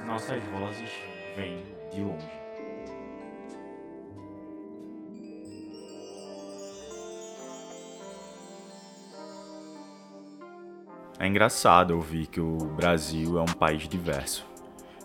longe. 0.00 0.06
Nossas 0.06 0.44
vozes 0.44 0.90
vêm 1.36 1.62
de 1.92 2.00
longe. 2.02 2.42
É 11.22 11.26
engraçado 11.28 11.92
ouvir 11.92 12.26
que 12.26 12.40
o 12.40 12.56
Brasil 12.56 13.38
é 13.38 13.42
um 13.42 13.54
país 13.54 13.88
diverso. 13.88 14.44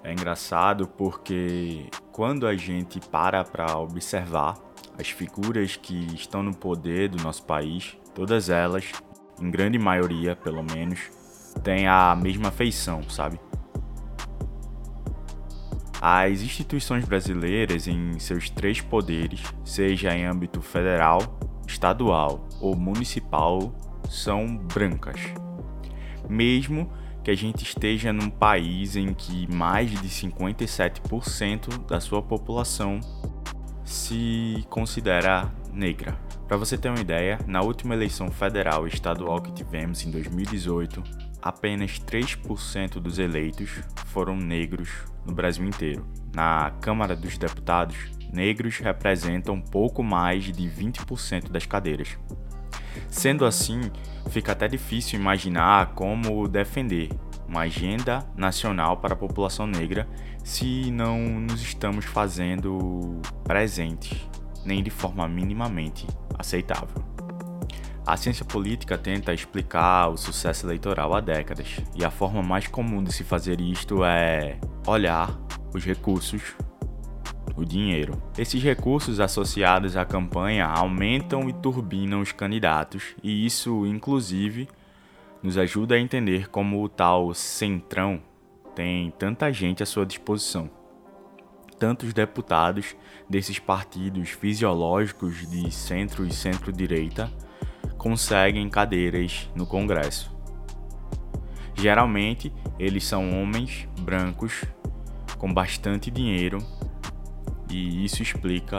É 0.03 0.11
engraçado 0.11 0.87
porque 0.87 1.85
quando 2.11 2.47
a 2.47 2.55
gente 2.55 2.99
para 2.99 3.43
para 3.43 3.77
observar 3.77 4.55
as 4.97 5.09
figuras 5.09 5.75
que 5.75 6.07
estão 6.15 6.41
no 6.41 6.55
poder 6.55 7.09
do 7.09 7.21
nosso 7.23 7.43
país, 7.43 7.97
todas 8.15 8.49
elas, 8.49 8.91
em 9.39 9.49
grande 9.49 9.77
maioria 9.77 10.35
pelo 10.35 10.63
menos, 10.63 10.99
têm 11.63 11.87
a 11.87 12.15
mesma 12.15 12.51
feição, 12.51 13.03
sabe? 13.09 13.39
As 16.01 16.41
instituições 16.41 17.05
brasileiras, 17.05 17.87
em 17.87 18.19
seus 18.19 18.49
três 18.49 18.81
poderes, 18.81 19.41
seja 19.63 20.15
em 20.15 20.25
âmbito 20.25 20.61
federal, 20.61 21.21
estadual 21.67 22.47
ou 22.61 22.75
municipal, 22.75 23.73
são 24.07 24.57
brancas. 24.57 25.19
Mesmo 26.29 26.91
que 27.23 27.31
a 27.31 27.35
gente 27.35 27.63
esteja 27.63 28.13
num 28.13 28.29
país 28.29 28.95
em 28.95 29.13
que 29.13 29.53
mais 29.53 29.89
de 29.89 30.07
57% 30.07 31.85
da 31.85 31.99
sua 31.99 32.21
população 32.21 33.01
se 33.87 34.65
considera 34.69 35.49
negra. 35.71 36.19
Para 36.45 36.57
você 36.57 36.77
ter 36.77 36.89
uma 36.89 36.99
ideia, 36.99 37.39
na 37.47 37.61
última 37.61 37.93
eleição 37.93 38.29
federal 38.29 38.85
e 38.85 38.89
estadual 38.89 39.41
que 39.41 39.51
tivemos 39.51 40.05
em 40.05 40.11
2018, 40.11 41.01
apenas 41.41 41.99
3% 41.99 42.99
dos 42.99 43.17
eleitos 43.17 43.81
foram 44.07 44.35
negros 44.35 44.89
no 45.25 45.33
Brasil 45.33 45.65
inteiro. 45.65 46.05
Na 46.35 46.71
Câmara 46.81 47.15
dos 47.15 47.37
Deputados, 47.37 47.95
negros 48.31 48.77
representam 48.79 49.59
pouco 49.61 50.03
mais 50.03 50.43
de 50.45 50.69
20% 50.69 51.49
das 51.49 51.65
cadeiras. 51.65 52.17
Sendo 53.09 53.45
assim, 53.45 53.89
fica 54.29 54.51
até 54.51 54.67
difícil 54.67 55.19
imaginar 55.19 55.93
como 55.93 56.47
defender 56.47 57.09
uma 57.47 57.61
agenda 57.61 58.25
nacional 58.35 58.97
para 58.97 59.13
a 59.13 59.17
população 59.17 59.65
negra 59.65 60.07
se 60.47 60.89
não 60.89 61.41
nos 61.41 61.61
estamos 61.61 62.05
fazendo 62.05 63.19
presentes, 63.43 64.17
nem 64.65 64.81
de 64.81 64.89
forma 64.89 65.27
minimamente 65.27 66.07
aceitável. 66.39 67.03
A 68.05 68.15
ciência 68.15 68.45
política 68.45 68.97
tenta 68.97 69.33
explicar 69.33 70.07
o 70.07 70.15
sucesso 70.15 70.65
eleitoral 70.65 71.13
há 71.13 71.19
décadas, 71.19 71.81
e 71.93 72.05
a 72.05 72.09
forma 72.09 72.41
mais 72.41 72.65
comum 72.65 73.03
de 73.03 73.11
se 73.11 73.25
fazer 73.25 73.59
isto 73.59 74.05
é 74.05 74.57
olhar 74.87 75.37
os 75.75 75.83
recursos, 75.83 76.55
o 77.57 77.65
dinheiro. 77.65 78.13
Esses 78.37 78.63
recursos 78.63 79.19
associados 79.19 79.97
à 79.97 80.05
campanha 80.05 80.65
aumentam 80.65 81.49
e 81.49 81.53
turbinam 81.53 82.21
os 82.21 82.31
candidatos, 82.31 83.17
e 83.21 83.45
isso, 83.45 83.85
inclusive, 83.85 84.69
nos 85.43 85.57
ajuda 85.57 85.95
a 85.95 85.99
entender 85.99 86.47
como 86.47 86.81
o 86.81 86.87
tal 86.87 87.33
centrão 87.33 88.21
tem 88.77 89.11
tanta 89.17 89.51
gente 89.51 89.81
à 89.81 89.87
sua 89.87 90.05
disposição. 90.05 90.69
Tantos 91.79 92.13
deputados 92.13 92.95
desses 93.27 93.57
partidos 93.57 94.29
fisiológicos 94.29 95.49
de 95.49 95.71
centro 95.71 96.23
e 96.27 96.31
centro-direita 96.31 97.33
conseguem 97.97 98.69
cadeiras 98.69 99.49
no 99.55 99.65
Congresso. 99.65 100.31
Geralmente, 101.73 102.53
eles 102.77 103.03
são 103.03 103.41
homens 103.41 103.89
brancos 104.01 104.63
com 105.39 105.51
bastante 105.51 106.11
dinheiro 106.11 106.59
e 107.71 108.05
isso 108.05 108.21
explica 108.21 108.77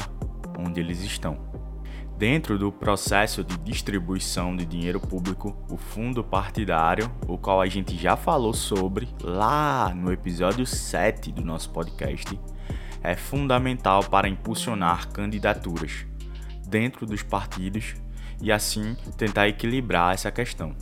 onde 0.56 0.78
eles 0.78 1.02
estão. 1.02 1.36
Dentro 2.18 2.58
do 2.58 2.72
processo 2.72 3.44
de 3.44 3.56
distribuição 3.58 4.56
de 4.56 4.64
dinheiro 4.64 4.98
público, 4.98 5.56
o 5.70 5.76
fundo 5.76 6.24
partidário, 6.24 7.08
o 7.28 7.38
qual 7.38 7.60
a 7.60 7.68
gente 7.68 7.96
já 7.96 8.16
falou 8.16 8.52
sobre 8.52 9.08
lá 9.22 9.94
no 9.94 10.12
episódio 10.12 10.66
7 10.66 11.30
do 11.30 11.44
nosso 11.44 11.70
podcast, 11.70 12.36
é 13.04 13.14
fundamental 13.14 14.02
para 14.02 14.28
impulsionar 14.28 15.08
candidaturas 15.10 16.04
dentro 16.66 17.06
dos 17.06 17.22
partidos 17.22 17.94
e 18.42 18.50
assim 18.50 18.96
tentar 19.16 19.46
equilibrar 19.46 20.12
essa 20.12 20.32
questão. 20.32 20.74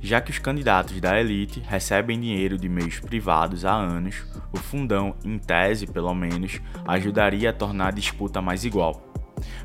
Já 0.00 0.20
que 0.20 0.30
os 0.30 0.38
candidatos 0.38 1.00
da 1.00 1.20
elite 1.20 1.58
recebem 1.58 2.20
dinheiro 2.20 2.56
de 2.56 2.68
meios 2.68 3.00
privados 3.00 3.64
há 3.64 3.72
anos, 3.72 4.24
o 4.52 4.58
fundão, 4.58 5.16
em 5.24 5.40
tese 5.40 5.88
pelo 5.88 6.14
menos, 6.14 6.60
ajudaria 6.86 7.50
a 7.50 7.52
tornar 7.52 7.88
a 7.88 7.90
disputa 7.90 8.40
mais 8.40 8.64
igual. 8.64 9.02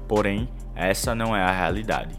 Porém, 0.08 0.50
essa 0.76 1.14
não 1.16 1.36
é 1.36 1.42
a 1.42 1.52
realidade. 1.52 2.16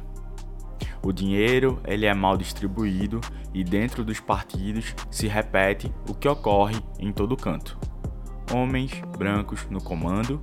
O 1.05 1.13
dinheiro 1.13 1.81
ele 1.85 2.07
é 2.07 2.15
mal 2.15 2.37
distribuído 2.37 3.21
e 3.53 3.65
dentro 3.65 4.05
dos 4.05 4.21
partidos 4.21 4.95
se 5.11 5.27
repete 5.27 5.93
o 6.09 6.15
que 6.15 6.29
ocorre 6.29 6.77
em 6.99 7.13
todo 7.13 7.37
canto. 7.37 7.77
Homens 8.53 8.93
brancos 9.19 9.67
no 9.69 9.83
comando 9.83 10.41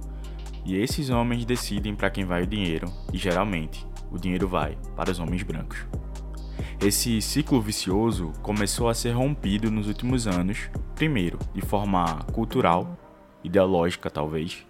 e 0.65 0.75
esses 0.75 1.09
homens 1.09 1.45
decidem 1.45 1.95
para 1.95 2.09
quem 2.09 2.25
vai 2.25 2.43
o 2.43 2.47
dinheiro 2.47 2.91
e 3.13 3.17
geralmente 3.17 3.87
o 4.11 4.17
dinheiro 4.17 4.47
vai 4.47 4.77
para 4.95 5.11
os 5.11 5.19
homens 5.19 5.43
brancos. 5.43 5.85
Esse 6.81 7.21
ciclo 7.21 7.61
vicioso 7.61 8.31
começou 8.41 8.89
a 8.89 8.93
ser 8.93 9.11
rompido 9.11 9.69
nos 9.69 9.87
últimos 9.87 10.27
anos, 10.27 10.69
primeiro 10.95 11.37
de 11.53 11.61
forma 11.61 12.19
cultural, 12.33 12.97
ideológica 13.43 14.09
talvez, 14.09 14.65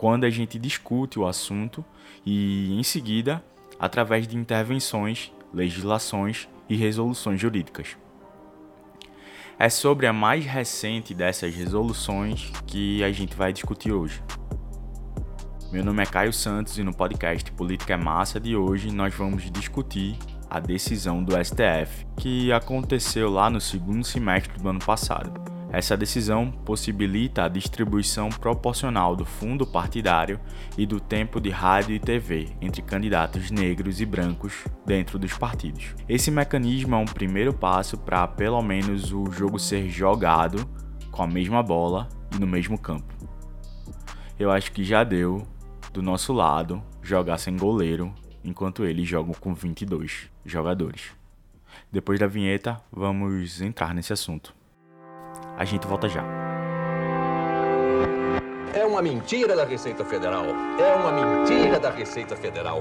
quando 0.00 0.24
a 0.24 0.30
gente 0.30 0.58
discute 0.58 1.18
o 1.18 1.26
assunto 1.26 1.84
e, 2.24 2.72
em 2.72 2.82
seguida, 2.82 3.44
através 3.78 4.26
de 4.26 4.34
intervenções, 4.34 5.30
legislações 5.52 6.48
e 6.70 6.74
resoluções 6.74 7.38
jurídicas. 7.38 7.98
É 9.58 9.68
sobre 9.68 10.06
a 10.06 10.12
mais 10.12 10.46
recente 10.46 11.12
dessas 11.12 11.54
resoluções 11.54 12.50
que 12.66 13.04
a 13.04 13.12
gente 13.12 13.36
vai 13.36 13.52
discutir 13.52 13.92
hoje. 13.92 14.22
Meu 15.70 15.84
nome 15.84 16.02
é 16.02 16.06
Caio 16.06 16.32
Santos 16.32 16.78
e 16.78 16.82
no 16.82 16.94
podcast 16.94 17.52
Política 17.52 17.92
é 17.92 17.98
Massa 17.98 18.40
de 18.40 18.56
hoje 18.56 18.90
nós 18.90 19.14
vamos 19.14 19.50
discutir 19.50 20.16
a 20.48 20.58
decisão 20.58 21.22
do 21.22 21.34
STF, 21.44 22.06
que 22.16 22.50
aconteceu 22.50 23.28
lá 23.28 23.50
no 23.50 23.60
segundo 23.60 24.02
semestre 24.02 24.58
do 24.58 24.66
ano 24.66 24.80
passado. 24.80 25.39
Essa 25.72 25.96
decisão 25.96 26.50
possibilita 26.50 27.44
a 27.44 27.48
distribuição 27.48 28.28
proporcional 28.28 29.14
do 29.14 29.24
fundo 29.24 29.64
partidário 29.64 30.40
e 30.76 30.84
do 30.84 30.98
tempo 30.98 31.40
de 31.40 31.48
rádio 31.48 31.94
e 31.94 32.00
TV 32.00 32.48
entre 32.60 32.82
candidatos 32.82 33.52
negros 33.52 34.00
e 34.00 34.06
brancos 34.06 34.64
dentro 34.84 35.16
dos 35.16 35.32
partidos. 35.32 35.94
Esse 36.08 36.30
mecanismo 36.30 36.96
é 36.96 36.98
um 36.98 37.04
primeiro 37.04 37.54
passo 37.54 37.96
para, 37.96 38.26
pelo 38.26 38.60
menos, 38.62 39.12
o 39.12 39.30
jogo 39.30 39.60
ser 39.60 39.88
jogado 39.88 40.68
com 41.12 41.22
a 41.22 41.26
mesma 41.26 41.62
bola 41.62 42.08
e 42.34 42.40
no 42.40 42.48
mesmo 42.48 42.76
campo. 42.76 43.14
Eu 44.36 44.50
acho 44.50 44.72
que 44.72 44.82
já 44.82 45.04
deu, 45.04 45.46
do 45.92 46.02
nosso 46.02 46.32
lado, 46.32 46.82
jogar 47.00 47.38
sem 47.38 47.56
goleiro, 47.56 48.12
enquanto 48.42 48.84
eles 48.84 49.06
jogam 49.06 49.34
com 49.34 49.54
22 49.54 50.28
jogadores. 50.44 51.12
Depois 51.92 52.18
da 52.18 52.26
vinheta, 52.26 52.80
vamos 52.90 53.60
entrar 53.60 53.94
nesse 53.94 54.12
assunto. 54.12 54.59
A 55.60 55.64
gente 55.66 55.86
volta 55.86 56.08
já. 56.08 56.24
É 58.72 58.82
uma 58.82 59.02
mentira 59.02 59.54
da 59.54 59.62
Receita 59.62 60.02
Federal. 60.06 60.46
É 60.78 60.94
uma 60.94 61.12
mentira 61.12 61.78
da 61.78 61.90
Receita 61.90 62.34
Federal. 62.34 62.78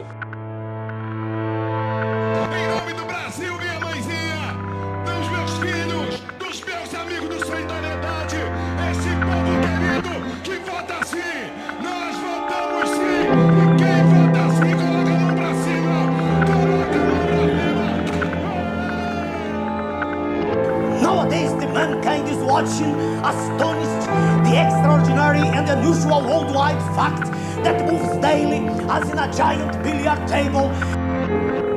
Watching, 22.60 22.94
astonished, 23.24 24.08
the 24.44 24.54
extraordinary 24.60 25.48
and 25.58 25.70
unusual 25.70 26.22
worldwide 26.22 26.82
fact 26.96 27.32
that 27.64 27.86
moves 27.90 28.18
daily 28.22 28.68
as 28.90 29.10
in 29.10 29.18
a 29.18 29.32
giant 29.32 29.72
billiard 29.84 30.28
table. 30.28 30.70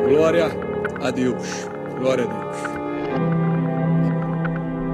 Glória 0.08 0.50
a 1.00 1.10
Deus. 1.12 1.68
Glória 2.00 2.24
a 2.24 2.28
Deus. 2.28 2.56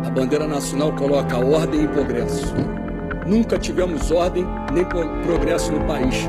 A 0.06 0.10
bandeira 0.10 0.46
nacional 0.46 0.92
coloca 0.92 1.38
ordem 1.38 1.84
e 1.84 1.88
progresso. 1.88 2.54
Nunca 3.26 3.58
tivemos 3.58 4.10
ordem 4.10 4.46
nem 4.72 4.84
pro- 4.84 5.08
progresso 5.22 5.72
no 5.72 5.80
país. 5.86 6.28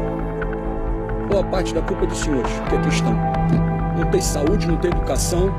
boa 1.29 1.44
parte 1.44 1.73
da 1.75 1.81
culpa 1.81 2.05
é 2.05 2.07
dos 2.07 2.17
senhores 2.17 2.51
que 2.69 2.75
aqui 2.75 2.89
estão. 2.89 3.13
Não 3.97 4.05
tem 4.09 4.21
saúde, 4.21 4.67
não 4.67 4.77
tem 4.77 4.89
educação, 4.89 5.53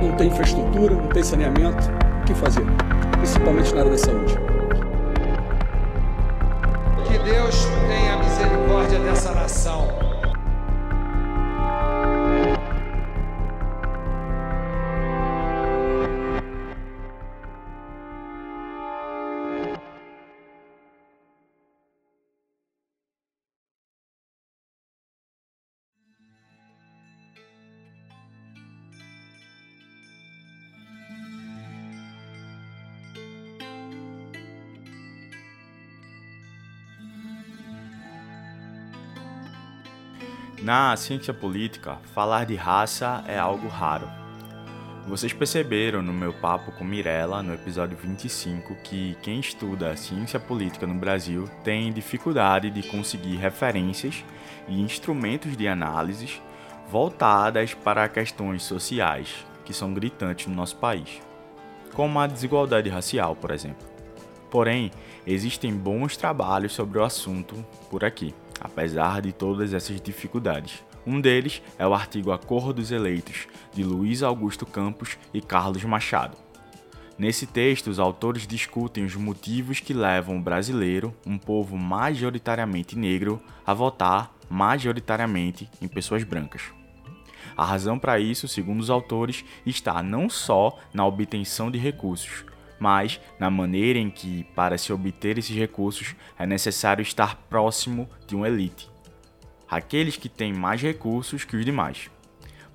não 0.00 0.12
tem 0.12 0.28
infraestrutura, 0.28 0.94
não 0.94 1.08
tem 1.08 1.22
saneamento. 1.22 1.90
Que 2.28 2.34
fazer? 2.34 2.62
Principalmente 3.12 3.72
na 3.72 3.80
área 3.80 3.92
da 3.92 3.96
saúde. 3.96 4.38
Que 7.06 7.18
Deus 7.20 7.66
tenha 7.88 8.18
misericórdia 8.18 8.98
dessa 8.98 9.32
nação. 9.32 10.07
Na 40.62 40.96
ciência 40.96 41.32
política, 41.32 41.98
falar 42.12 42.44
de 42.44 42.56
raça 42.56 43.22
é 43.28 43.38
algo 43.38 43.68
raro. 43.68 44.08
Vocês 45.06 45.32
perceberam 45.32 46.02
no 46.02 46.12
meu 46.12 46.32
papo 46.32 46.72
com 46.72 46.84
Mirella, 46.84 47.44
no 47.44 47.54
episódio 47.54 47.96
25, 47.96 48.74
que 48.82 49.16
quem 49.22 49.38
estuda 49.38 49.96
ciência 49.96 50.40
política 50.40 50.84
no 50.84 50.94
Brasil 50.94 51.48
tem 51.62 51.92
dificuldade 51.92 52.70
de 52.70 52.82
conseguir 52.82 53.36
referências 53.36 54.24
e 54.66 54.80
instrumentos 54.80 55.56
de 55.56 55.68
análise 55.68 56.42
voltadas 56.90 57.72
para 57.72 58.08
questões 58.08 58.64
sociais 58.64 59.46
que 59.64 59.72
são 59.72 59.94
gritantes 59.94 60.48
no 60.48 60.56
nosso 60.56 60.76
país, 60.76 61.20
como 61.94 62.18
a 62.18 62.26
desigualdade 62.26 62.90
racial, 62.90 63.36
por 63.36 63.52
exemplo. 63.52 63.86
Porém, 64.50 64.90
existem 65.24 65.72
bons 65.72 66.16
trabalhos 66.16 66.72
sobre 66.72 66.98
o 66.98 67.04
assunto 67.04 67.54
por 67.88 68.04
aqui 68.04 68.34
apesar 68.60 69.20
de 69.20 69.32
todas 69.32 69.72
essas 69.72 70.00
dificuldades. 70.00 70.82
Um 71.06 71.20
deles 71.20 71.62
é 71.78 71.86
o 71.86 71.94
artigo 71.94 72.32
A 72.32 72.36
dos 72.36 72.90
Eleitos, 72.90 73.46
de 73.72 73.82
Luiz 73.82 74.22
Augusto 74.22 74.66
Campos 74.66 75.16
e 75.32 75.40
Carlos 75.40 75.84
Machado. 75.84 76.36
Nesse 77.18 77.46
texto, 77.46 77.88
os 77.88 77.98
autores 77.98 78.46
discutem 78.46 79.04
os 79.04 79.16
motivos 79.16 79.80
que 79.80 79.92
levam 79.92 80.36
o 80.36 80.42
brasileiro, 80.42 81.12
um 81.26 81.36
povo 81.36 81.76
majoritariamente 81.76 82.96
negro, 82.96 83.42
a 83.66 83.74
votar 83.74 84.32
majoritariamente 84.48 85.68
em 85.82 85.88
pessoas 85.88 86.22
brancas. 86.22 86.62
A 87.56 87.64
razão 87.64 87.98
para 87.98 88.20
isso, 88.20 88.46
segundo 88.46 88.80
os 88.80 88.88
autores, 88.88 89.44
está 89.66 90.00
não 90.00 90.30
só 90.30 90.78
na 90.94 91.04
obtenção 91.04 91.70
de 91.72 91.78
recursos, 91.78 92.44
mas 92.78 93.20
na 93.38 93.50
maneira 93.50 93.98
em 93.98 94.10
que, 94.10 94.44
para 94.54 94.78
se 94.78 94.92
obter 94.92 95.38
esses 95.38 95.56
recursos, 95.56 96.14
é 96.38 96.46
necessário 96.46 97.02
estar 97.02 97.36
próximo 97.48 98.08
de 98.26 98.36
uma 98.36 98.48
elite, 98.48 98.90
aqueles 99.68 100.16
que 100.16 100.28
têm 100.28 100.52
mais 100.52 100.80
recursos 100.80 101.44
que 101.44 101.56
os 101.56 101.64
demais. 101.64 102.10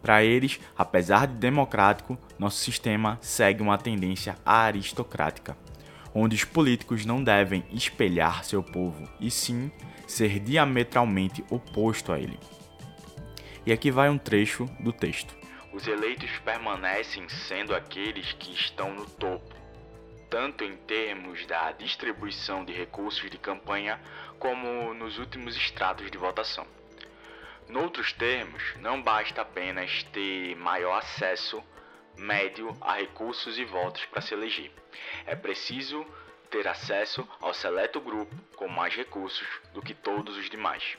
Para 0.01 0.23
eles, 0.23 0.59
apesar 0.77 1.27
de 1.27 1.35
democrático, 1.35 2.17
nosso 2.37 2.57
sistema 2.57 3.17
segue 3.21 3.61
uma 3.61 3.77
tendência 3.77 4.35
aristocrática, 4.45 5.57
onde 6.13 6.35
os 6.35 6.43
políticos 6.43 7.05
não 7.05 7.23
devem 7.23 7.63
espelhar 7.71 8.43
seu 8.43 8.61
povo, 8.61 9.07
e 9.19 9.31
sim 9.31 9.71
ser 10.05 10.39
diametralmente 10.39 11.43
oposto 11.49 12.11
a 12.11 12.19
ele. 12.19 12.37
E 13.65 13.71
aqui 13.71 13.89
vai 13.89 14.09
um 14.09 14.17
trecho 14.17 14.65
do 14.79 14.91
texto. 14.91 15.33
Os 15.71 15.87
eleitos 15.87 16.29
permanecem 16.43 17.27
sendo 17.29 17.73
aqueles 17.73 18.33
que 18.33 18.51
estão 18.51 18.93
no 18.93 19.05
topo, 19.05 19.55
tanto 20.33 20.63
em 20.63 20.75
termos 20.75 21.45
da 21.45 21.71
distribuição 21.73 22.65
de 22.65 22.73
recursos 22.73 23.29
de 23.29 23.37
campanha 23.37 24.01
como 24.39 24.91
nos 24.95 25.19
últimos 25.19 25.55
estratos 25.55 26.09
de 26.09 26.17
votação. 26.17 26.65
Noutros 27.69 28.11
termos, 28.13 28.63
não 28.81 28.99
basta 28.99 29.43
apenas 29.43 30.01
ter 30.11 30.55
maior 30.55 30.97
acesso 30.97 31.63
médio 32.17 32.75
a 32.81 32.95
recursos 32.95 33.59
e 33.59 33.63
votos 33.63 34.03
para 34.05 34.21
se 34.21 34.33
eleger. 34.33 34.71
É 35.27 35.35
preciso 35.35 36.03
ter 36.49 36.67
acesso 36.67 37.27
ao 37.39 37.53
seleto 37.53 38.01
grupo 38.01 38.35
com 38.55 38.67
mais 38.67 38.95
recursos 38.95 39.47
do 39.71 39.83
que 39.83 39.93
todos 39.93 40.35
os 40.35 40.49
demais. 40.49 40.97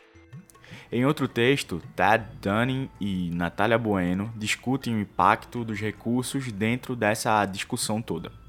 Em 0.93 1.05
outro 1.05 1.27
texto, 1.27 1.83
Ted 1.97 2.25
Dunning 2.41 2.89
e 3.01 3.33
Natália 3.33 3.79
Bueno 3.79 4.33
discutem 4.37 4.95
o 4.95 5.01
impacto 5.01 5.65
dos 5.65 5.81
recursos 5.81 6.53
dentro 6.53 6.95
dessa 6.95 7.45
discussão 7.47 8.01
toda. 8.01 8.44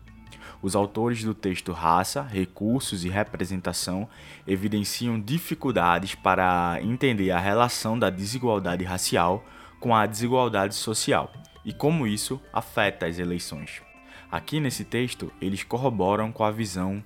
Os 0.66 0.76
autores 0.76 1.24
do 1.24 1.36
texto 1.36 1.72
Raça, 1.72 2.24
Recursos 2.24 3.06
e 3.06 3.08
Representação 3.08 4.10
evidenciam 4.48 5.22
dificuldades 5.22 6.16
para 6.16 6.80
entender 6.82 7.30
a 7.30 7.38
relação 7.38 8.00
da 8.00 8.10
desigualdade 8.10 8.84
racial 8.84 9.46
com 9.80 9.96
a 9.96 10.08
desigualdade 10.08 10.74
social 10.74 11.32
e 11.64 11.72
como 11.72 12.08
isso 12.08 12.42
afeta 12.52 13.06
as 13.06 13.20
eleições. 13.20 13.84
Aqui 14.32 14.60
nesse 14.60 14.84
texto, 14.84 15.32
eles 15.40 15.64
corroboram 15.64 16.32
com 16.32 16.44
a 16.44 16.50
visão 16.50 17.04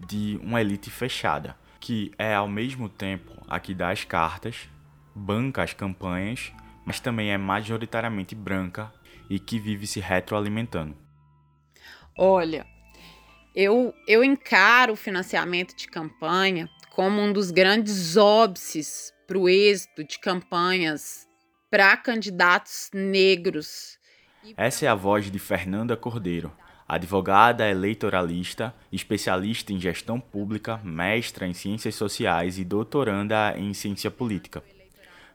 de 0.00 0.40
uma 0.42 0.62
elite 0.62 0.88
fechada, 0.88 1.54
que 1.78 2.12
é 2.18 2.34
ao 2.34 2.48
mesmo 2.48 2.88
tempo 2.88 3.30
a 3.46 3.60
que 3.60 3.74
dá 3.74 3.90
as 3.90 4.04
cartas, 4.04 4.70
banca 5.14 5.62
as 5.62 5.74
campanhas, 5.74 6.50
mas 6.82 6.98
também 6.98 7.30
é 7.30 7.36
majoritariamente 7.36 8.34
branca 8.34 8.90
e 9.28 9.38
que 9.38 9.58
vive 9.58 9.86
se 9.86 10.00
retroalimentando. 10.00 10.96
Olha, 12.16 12.66
eu, 13.54 13.94
eu 14.06 14.24
encaro 14.24 14.94
o 14.94 14.96
financiamento 14.96 15.76
de 15.76 15.86
campanha 15.86 16.68
como 16.90 17.20
um 17.20 17.32
dos 17.32 17.50
grandes 17.50 18.16
óbices 18.16 19.12
para 19.26 19.38
o 19.38 19.48
êxito 19.48 20.04
de 20.04 20.18
campanhas 20.18 21.26
para 21.70 21.96
candidatos 21.96 22.90
negros. 22.92 23.98
Essa 24.56 24.86
é 24.86 24.88
a 24.88 24.94
voz 24.94 25.30
de 25.30 25.38
Fernanda 25.38 25.96
Cordeiro, 25.96 26.52
advogada 26.86 27.68
eleitoralista, 27.68 28.74
especialista 28.90 29.72
em 29.72 29.80
gestão 29.80 30.20
pública, 30.20 30.78
mestra 30.84 31.46
em 31.46 31.54
ciências 31.54 31.94
sociais 31.94 32.58
e 32.58 32.64
doutoranda 32.64 33.54
em 33.56 33.72
ciência 33.72 34.10
política. 34.10 34.62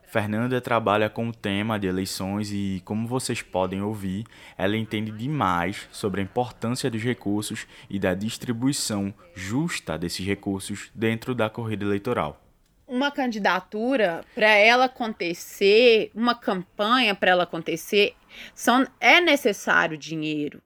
Fernanda 0.08 0.58
trabalha 0.58 1.10
com 1.10 1.28
o 1.28 1.34
tema 1.34 1.78
de 1.78 1.86
eleições 1.86 2.50
e, 2.50 2.80
como 2.84 3.06
vocês 3.06 3.42
podem 3.42 3.82
ouvir, 3.82 4.24
ela 4.56 4.74
entende 4.74 5.12
demais 5.12 5.86
sobre 5.92 6.22
a 6.22 6.24
importância 6.24 6.90
dos 6.90 7.02
recursos 7.02 7.66
e 7.90 7.98
da 7.98 8.14
distribuição 8.14 9.12
justa 9.34 9.98
desses 9.98 10.24
recursos 10.24 10.90
dentro 10.94 11.34
da 11.34 11.50
corrida 11.50 11.84
eleitoral. 11.84 12.42
Uma 12.86 13.10
candidatura, 13.10 14.24
para 14.34 14.48
ela 14.48 14.86
acontecer, 14.86 16.10
uma 16.14 16.34
campanha 16.34 17.14
para 17.14 17.32
ela 17.32 17.42
acontecer, 17.42 18.14
são, 18.54 18.86
é 18.98 19.20
necessário 19.20 19.98
dinheiro 19.98 20.62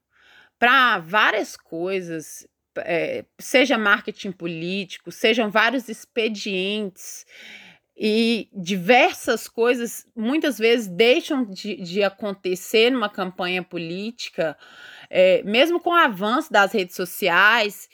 para 0.56 1.00
várias 1.00 1.56
coisas, 1.56 2.46
é, 2.78 3.24
seja 3.40 3.76
marketing 3.76 4.30
político, 4.30 5.10
sejam 5.10 5.50
vários 5.50 5.88
expedientes 5.88 7.26
e 8.04 8.48
diversas 8.52 9.46
coisas 9.46 10.04
muitas 10.16 10.58
vezes 10.58 10.88
deixam 10.88 11.44
de, 11.44 11.76
de 11.76 12.02
acontecer 12.02 12.90
numa 12.90 13.08
campanha 13.08 13.62
política, 13.62 14.58
é, 15.08 15.40
mesmo 15.44 15.78
com 15.78 15.90
o 15.90 15.94
avanço 15.94 16.52
das 16.52 16.72
redes 16.72 16.96
sociais, 16.96 17.88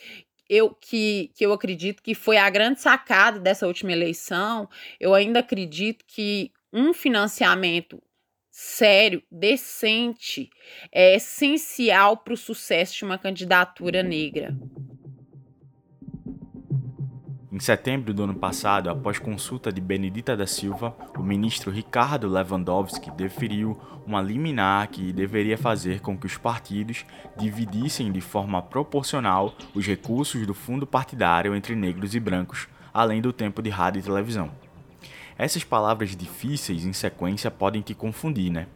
eu 0.48 0.70
que, 0.70 1.30
que 1.34 1.44
eu 1.44 1.52
acredito 1.52 2.02
que 2.02 2.14
foi 2.14 2.38
a 2.38 2.48
grande 2.48 2.80
sacada 2.80 3.38
dessa 3.38 3.66
última 3.66 3.92
eleição, 3.92 4.66
eu 4.98 5.12
ainda 5.12 5.40
acredito 5.40 6.02
que 6.06 6.52
um 6.72 6.94
financiamento 6.94 8.02
sério, 8.50 9.22
decente, 9.30 10.48
é 10.90 11.16
essencial 11.16 12.16
para 12.16 12.32
o 12.32 12.36
sucesso 12.36 12.96
de 12.96 13.04
uma 13.04 13.18
candidatura 13.18 14.02
negra. 14.02 14.56
Em 17.58 17.60
setembro 17.60 18.14
do 18.14 18.22
ano 18.22 18.36
passado, 18.36 18.88
após 18.88 19.18
consulta 19.18 19.72
de 19.72 19.80
Benedita 19.80 20.36
da 20.36 20.46
Silva, 20.46 20.96
o 21.18 21.24
ministro 21.24 21.72
Ricardo 21.72 22.28
Lewandowski 22.28 23.10
deferiu 23.10 23.76
uma 24.06 24.22
liminar 24.22 24.86
que 24.86 25.12
deveria 25.12 25.58
fazer 25.58 25.98
com 25.98 26.16
que 26.16 26.24
os 26.24 26.38
partidos 26.38 27.04
dividissem 27.36 28.12
de 28.12 28.20
forma 28.20 28.62
proporcional 28.62 29.56
os 29.74 29.84
recursos 29.84 30.46
do 30.46 30.54
fundo 30.54 30.86
partidário 30.86 31.52
entre 31.52 31.74
negros 31.74 32.14
e 32.14 32.20
brancos, 32.20 32.68
além 32.94 33.20
do 33.20 33.32
tempo 33.32 33.60
de 33.60 33.70
rádio 33.70 33.98
e 33.98 34.04
televisão. 34.04 34.52
Essas 35.36 35.64
palavras 35.64 36.14
difíceis 36.14 36.84
em 36.84 36.92
sequência 36.92 37.50
podem 37.50 37.82
te 37.82 37.92
confundir, 37.92 38.52
né? 38.52 38.68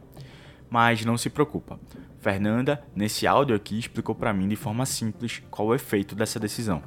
Mas 0.68 1.04
não 1.04 1.16
se 1.16 1.30
preocupa. 1.30 1.78
Fernanda, 2.18 2.82
nesse 2.96 3.28
áudio 3.28 3.54
aqui, 3.54 3.78
explicou 3.78 4.16
para 4.16 4.32
mim 4.32 4.48
de 4.48 4.56
forma 4.56 4.84
simples 4.84 5.40
qual 5.52 5.68
o 5.68 5.74
efeito 5.76 6.16
dessa 6.16 6.40
decisão 6.40 6.82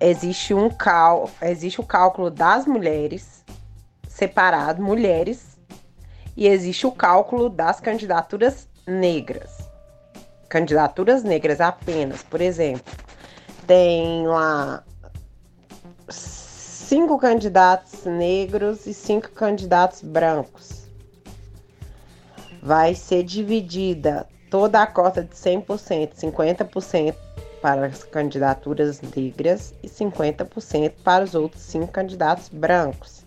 existe 0.00 0.54
um 0.54 0.70
cal, 0.70 1.30
existe 1.42 1.80
o 1.80 1.84
cálculo 1.84 2.30
das 2.30 2.66
mulheres 2.66 3.44
separado 4.08 4.82
mulheres 4.82 5.56
e 6.36 6.46
existe 6.46 6.86
o 6.86 6.92
cálculo 6.92 7.48
das 7.48 7.80
candidaturas 7.80 8.68
negras. 8.86 9.68
Candidaturas 10.48 11.22
negras 11.22 11.60
apenas, 11.60 12.22
por 12.22 12.40
exemplo, 12.40 12.92
tem 13.66 14.26
lá 14.26 14.82
cinco 16.08 17.18
candidatos 17.18 18.04
negros 18.04 18.86
e 18.86 18.94
cinco 18.94 19.30
candidatos 19.30 20.02
brancos. 20.02 20.88
Vai 22.62 22.94
ser 22.94 23.22
dividida 23.22 24.26
toda 24.50 24.82
a 24.82 24.86
cota 24.86 25.22
de 25.22 25.34
100%, 25.34 26.14
50% 26.14 27.14
para 27.60 27.86
as 27.86 28.04
candidaturas 28.04 29.00
negras 29.00 29.74
e 29.82 29.88
50% 29.88 30.92
para 31.02 31.24
os 31.24 31.34
outros 31.34 31.62
cinco 31.62 31.88
candidatos 31.88 32.48
brancos. 32.48 33.26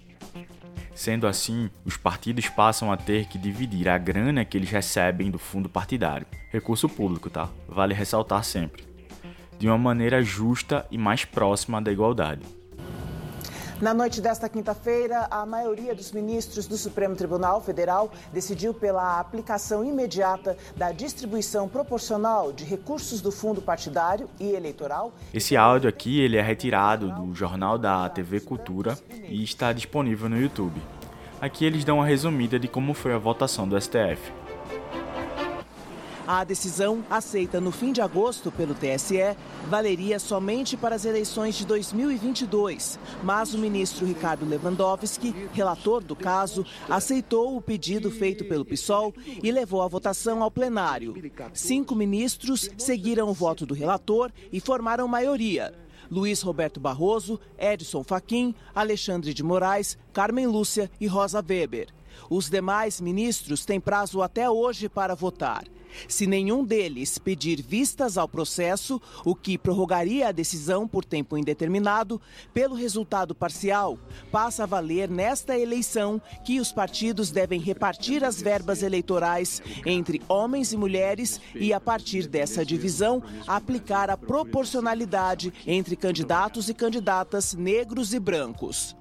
Sendo 0.94 1.26
assim, 1.26 1.70
os 1.86 1.98
partidos 1.98 2.48
passam 2.50 2.92
a 2.92 2.98
ter 2.98 3.26
que 3.28 3.38
dividir 3.38 3.90
a 3.90 3.98
grana 3.98 4.46
que 4.46 4.58
eles 4.58 4.70
recebem 4.70 5.32
do 5.32 5.40
fundo 5.40 5.70
partidário, 5.70 6.28
recurso 6.52 6.88
público, 6.88 7.30
tá? 7.30 7.50
Vale 7.68 7.94
ressaltar 7.94 8.44
sempre, 8.44 8.84
de 9.58 9.68
uma 9.68 9.78
maneira 9.78 10.22
justa 10.22 10.86
e 10.92 10.98
mais 10.98 11.26
próxima 11.26 11.82
da 11.82 11.92
igualdade. 11.92 12.61
Na 13.82 13.96
noite 13.96 14.22
desta 14.22 14.48
quinta-feira, 14.48 15.28
a 15.32 15.44
maioria 15.44 15.96
dos 15.96 16.12
ministros 16.12 16.68
do 16.68 16.78
Supremo 16.78 17.16
Tribunal 17.16 17.60
Federal 17.62 18.12
decidiu 18.32 18.76
pela 18.76 19.20
aplicação 19.20 19.84
imediata 19.84 20.56
da 20.78 20.92
distribuição 20.92 21.68
proporcional 21.68 22.54
de 22.54 22.64
recursos 22.64 23.22
do 23.22 23.32
fundo 23.32 23.60
partidário 23.60 24.30
e 24.40 24.52
eleitoral. 24.52 25.12
Esse 25.34 25.58
áudio 25.58 25.90
aqui 25.90 26.22
ele 26.22 26.38
é 26.38 26.42
retirado 26.44 27.10
do 27.12 27.34
jornal 27.34 27.80
da 27.80 28.08
TV 28.08 28.40
Cultura 28.40 28.96
e 29.28 29.44
está 29.44 29.74
disponível 29.74 30.30
no 30.30 30.40
YouTube. 30.40 30.80
Aqui 31.42 31.66
eles 31.66 31.84
dão 31.84 31.98
uma 31.98 32.06
resumida 32.06 32.60
de 32.60 32.68
como 32.68 32.94
foi 32.94 33.14
a 33.14 33.18
votação 33.18 33.68
do 33.68 33.82
STF. 33.82 34.32
A 36.34 36.46
decisão, 36.46 37.04
aceita 37.10 37.60
no 37.60 37.74
fim 37.74 37.92
de 37.92 38.00
agosto 38.00 38.54
pelo 38.54 38.74
TSE, 38.74 39.36
valeria 39.68 40.18
somente 40.18 40.78
para 40.78 40.96
as 40.96 41.04
eleições 41.04 41.56
de 41.56 41.66
2022. 41.66 42.98
Mas 43.22 43.54
o 43.54 43.58
ministro 43.58 44.06
Ricardo 44.06 44.46
Lewandowski, 44.46 45.36
relator 45.52 46.02
do 46.02 46.16
caso, 46.16 46.66
aceitou 46.90 47.58
o 47.58 47.62
pedido 47.62 48.10
feito 48.10 48.46
pelo 48.46 48.64
PSOL 48.64 49.14
e 49.44 49.52
levou 49.52 49.82
a 49.82 49.90
votação 49.90 50.42
ao 50.42 50.50
plenário. 50.50 51.14
Cinco 51.54 51.94
ministros 51.94 52.70
seguiram 52.78 53.28
o 53.28 53.34
voto 53.34 53.66
do 53.66 53.74
relator 53.74 54.32
e 54.54 54.62
formaram 54.62 55.10
maioria. 55.10 55.74
Luiz 56.10 56.42
Roberto 56.42 56.80
Barroso, 56.80 57.42
Edson 57.60 58.06
Fachin, 58.06 58.56
Alexandre 58.74 59.34
de 59.34 59.44
Moraes, 59.44 59.98
Carmen 60.14 60.48
Lúcia 60.48 60.90
e 60.98 61.08
Rosa 61.08 61.44
Weber. 61.46 61.90
Os 62.30 62.50
demais 62.50 63.02
ministros 63.02 63.66
têm 63.66 63.80
prazo 63.80 64.22
até 64.22 64.50
hoje 64.50 64.88
para 64.88 65.16
votar. 65.16 65.64
Se 66.08 66.26
nenhum 66.28 66.64
deles 66.64 67.18
pedir 67.18 67.62
vistas 67.62 68.18
ao 68.18 68.28
processo, 68.28 69.02
o 69.26 69.36
que 69.36 69.58
prorrogaria 69.58 70.28
a 70.28 70.32
decisão 70.32 70.88
por 70.88 71.04
tempo 71.04 71.38
indeterminado, 71.38 72.22
pelo 72.54 72.76
resultado 72.76 73.36
parcial, 73.36 73.98
passa 74.32 74.64
a 74.64 74.66
valer 74.66 75.10
nesta 75.10 75.58
eleição 75.58 76.22
que 76.44 76.60
os 76.60 76.72
partidos 76.72 77.32
devem 77.32 77.60
repartir 77.60 78.24
as 78.24 78.42
verbas 78.42 78.84
eleitorais 78.84 79.62
entre 79.86 80.22
homens 80.28 80.72
e 80.72 80.78
mulheres 80.78 81.40
e, 81.56 81.74
a 81.74 81.80
partir 81.80 82.28
dessa 82.28 82.66
divisão, 82.66 83.22
aplicar 83.48 84.10
a 84.10 84.18
proporcionalidade 84.18 85.54
entre 85.66 85.96
candidatos 85.96 86.70
e 86.70 86.74
candidatas 86.74 87.54
negros 87.54 88.14
e 88.14 88.20
brancos. 88.20 89.01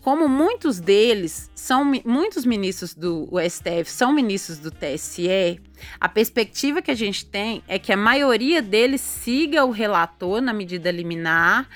como 0.00 0.28
muitos 0.28 0.80
deles 0.80 1.50
são 1.54 1.84
muitos 2.04 2.44
ministros 2.46 2.94
do 2.94 3.28
STF 3.46 3.90
são 3.90 4.12
ministros 4.12 4.58
do 4.58 4.70
TSE, 4.70 5.60
a 6.00 6.08
perspectiva 6.08 6.80
que 6.80 6.90
a 6.90 6.94
gente 6.94 7.26
tem 7.26 7.62
é 7.68 7.78
que 7.78 7.92
a 7.92 7.96
maioria 7.96 8.62
deles 8.62 9.00
siga 9.00 9.64
o 9.64 9.70
relator 9.70 10.40
na 10.40 10.52
medida 10.52 10.90
liminar 10.90 11.68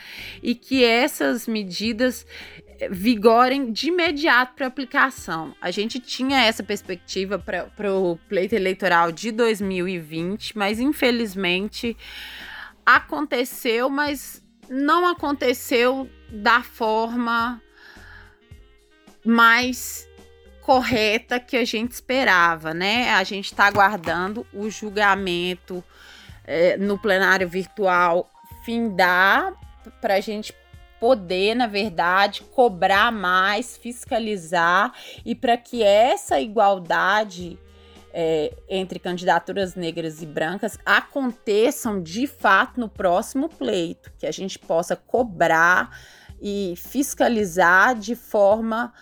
e 0.42 0.54
que 0.54 0.84
essas 0.84 1.46
medidas 1.46 2.26
vigorem 2.90 3.72
de 3.72 3.88
imediato 3.88 4.54
para 4.54 4.66
aplicação. 4.66 5.54
A 5.60 5.70
gente 5.70 6.00
tinha 6.00 6.44
essa 6.44 6.62
perspectiva 6.62 7.38
para 7.38 7.94
o 7.94 8.18
pleito 8.28 8.54
eleitoral 8.54 9.12
de 9.12 9.30
2020, 9.30 10.56
mas 10.56 10.80
infelizmente 10.80 11.96
aconteceu, 12.84 13.88
mas 13.88 14.42
não 14.68 15.06
aconteceu 15.06 16.08
da 16.30 16.62
forma 16.62 17.60
mais 19.24 20.08
correta 20.62 21.38
que 21.38 21.56
a 21.56 21.64
gente 21.64 21.92
esperava, 21.92 22.72
né? 22.72 23.10
A 23.14 23.24
gente 23.24 23.46
está 23.46 23.66
aguardando 23.66 24.46
o 24.52 24.70
julgamento 24.70 25.84
é, 26.44 26.76
no 26.76 26.98
plenário 26.98 27.48
virtual 27.48 28.30
findar 28.64 29.52
para 30.00 30.14
a 30.14 30.20
gente 30.20 30.54
poder, 31.02 31.56
na 31.56 31.66
verdade, 31.66 32.42
cobrar 32.42 33.10
mais, 33.10 33.76
fiscalizar 33.76 34.94
e 35.26 35.34
para 35.34 35.56
que 35.56 35.82
essa 35.82 36.40
igualdade 36.40 37.58
é, 38.14 38.54
entre 38.68 39.00
candidaturas 39.00 39.74
negras 39.74 40.22
e 40.22 40.26
brancas 40.26 40.78
aconteçam 40.86 42.00
de 42.00 42.28
fato 42.28 42.78
no 42.78 42.88
próximo 42.88 43.48
pleito, 43.48 44.12
que 44.16 44.28
a 44.28 44.30
gente 44.30 44.60
possa 44.60 44.94
cobrar 44.94 45.90
e 46.40 46.74
fiscalizar 46.76 47.96
de 47.96 48.14
forma 48.14 48.92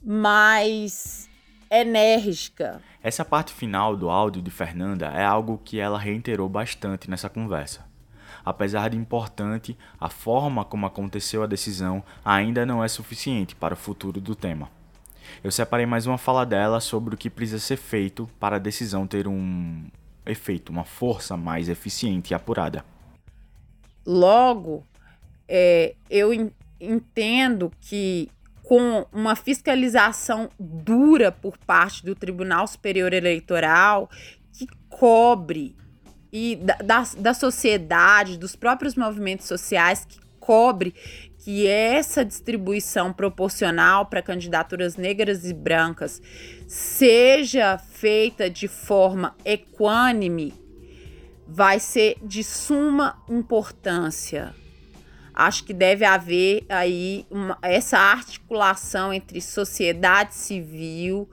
mais 0.00 1.28
enérgica. 1.68 2.80
Essa 3.02 3.24
parte 3.24 3.52
final 3.52 3.96
do 3.96 4.08
áudio 4.08 4.40
de 4.40 4.52
Fernanda 4.52 5.06
é 5.06 5.24
algo 5.24 5.58
que 5.64 5.80
ela 5.80 5.98
reiterou 5.98 6.48
bastante 6.48 7.10
nessa 7.10 7.28
conversa. 7.28 7.92
Apesar 8.44 8.90
de 8.90 8.96
importante, 8.96 9.76
a 9.98 10.08
forma 10.08 10.64
como 10.64 10.86
aconteceu 10.86 11.42
a 11.42 11.46
decisão 11.46 12.02
ainda 12.24 12.66
não 12.66 12.84
é 12.84 12.88
suficiente 12.88 13.54
para 13.54 13.74
o 13.74 13.76
futuro 13.76 14.20
do 14.20 14.34
tema. 14.34 14.68
Eu 15.42 15.50
separei 15.50 15.86
mais 15.86 16.06
uma 16.06 16.18
fala 16.18 16.44
dela 16.44 16.80
sobre 16.80 17.14
o 17.14 17.18
que 17.18 17.30
precisa 17.30 17.58
ser 17.58 17.76
feito 17.76 18.28
para 18.38 18.56
a 18.56 18.58
decisão 18.58 19.06
ter 19.06 19.26
um 19.26 19.84
efeito, 20.26 20.70
uma 20.70 20.84
força 20.84 21.36
mais 21.36 21.68
eficiente 21.68 22.32
e 22.32 22.34
apurada. 22.34 22.84
Logo, 24.06 24.86
é, 25.48 25.94
eu 26.10 26.32
entendo 26.80 27.72
que 27.80 28.30
com 28.62 29.06
uma 29.12 29.36
fiscalização 29.36 30.50
dura 30.58 31.30
por 31.30 31.58
parte 31.58 32.04
do 32.04 32.14
Tribunal 32.14 32.66
Superior 32.66 33.12
Eleitoral 33.12 34.10
que 34.52 34.66
cobre 34.88 35.76
e 36.36 36.56
da, 36.56 36.74
da, 36.78 37.04
da 37.16 37.32
sociedade, 37.32 38.36
dos 38.36 38.56
próprios 38.56 38.96
movimentos 38.96 39.46
sociais 39.46 40.04
que 40.04 40.18
cobre 40.40 40.92
que 41.38 41.68
essa 41.68 42.24
distribuição 42.24 43.12
proporcional 43.12 44.06
para 44.06 44.20
candidaturas 44.20 44.96
negras 44.96 45.48
e 45.48 45.54
brancas 45.54 46.20
seja 46.66 47.78
feita 47.78 48.50
de 48.50 48.66
forma 48.66 49.36
equânime 49.44 50.52
vai 51.46 51.78
ser 51.78 52.16
de 52.20 52.42
suma 52.42 53.22
importância. 53.28 54.52
acho 55.32 55.62
que 55.62 55.72
deve 55.72 56.04
haver 56.04 56.64
aí 56.68 57.26
uma, 57.30 57.56
essa 57.62 57.98
articulação 57.98 59.12
entre 59.12 59.40
sociedade 59.40 60.34
civil 60.34 61.28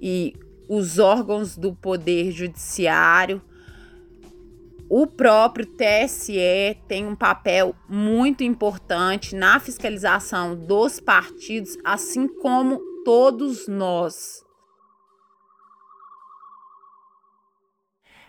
e 0.00 0.36
os 0.68 0.98
órgãos 0.98 1.56
do 1.56 1.72
poder 1.74 2.32
judiciário. 2.32 3.40
O 4.94 5.06
próprio 5.06 5.64
TSE 5.64 6.76
tem 6.86 7.06
um 7.06 7.16
papel 7.16 7.74
muito 7.88 8.44
importante 8.44 9.34
na 9.34 9.58
fiscalização 9.58 10.54
dos 10.54 11.00
partidos, 11.00 11.78
assim 11.82 12.28
como 12.28 12.78
todos 13.02 13.66
nós. 13.66 14.44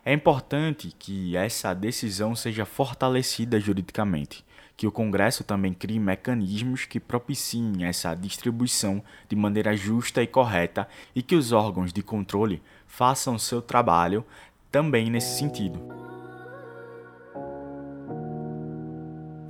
É 0.05 0.13
importante 0.13 0.95
que 0.97 1.35
essa 1.35 1.73
decisão 1.73 2.33
seja 2.33 2.63
fortalecida 2.63 3.59
juridicamente, 3.59 4.45
que 4.77 4.87
o 4.87 4.91
Congresso 4.91 5.43
também 5.43 5.73
crie 5.73 5.99
mecanismos 5.99 6.85
que 6.85 6.97
propiciem 6.97 7.83
essa 7.83 8.15
distribuição 8.15 9.03
de 9.27 9.35
maneira 9.35 9.75
justa 9.75 10.23
e 10.23 10.27
correta 10.27 10.87
e 11.13 11.21
que 11.21 11.35
os 11.35 11.51
órgãos 11.51 11.91
de 11.91 12.01
controle 12.01 12.63
façam 12.87 13.37
seu 13.37 13.61
trabalho 13.61 14.25
também 14.71 15.09
nesse 15.09 15.37
sentido. 15.37 16.12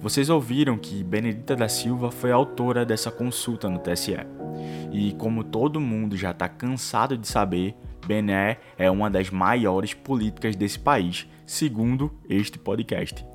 Vocês 0.03 0.29
ouviram 0.29 0.77
que 0.77 1.01
Benedita 1.01 1.55
da 1.55 1.69
Silva 1.69 2.11
foi 2.11 2.29
autora 2.29 2.85
dessa 2.85 3.09
consulta 3.09 3.69
no 3.69 3.79
TSE. 3.79 4.17
E 4.91 5.13
como 5.13 5.45
todo 5.45 5.79
mundo 5.79 6.17
já 6.17 6.31
está 6.31 6.49
cansado 6.49 7.17
de 7.17 7.25
saber, 7.25 7.73
Bené 8.05 8.57
é 8.77 8.91
uma 8.91 9.09
das 9.09 9.29
maiores 9.29 9.93
políticas 9.93 10.57
desse 10.57 10.77
país, 10.77 11.25
segundo 11.45 12.11
este 12.29 12.59
podcast. 12.59 13.25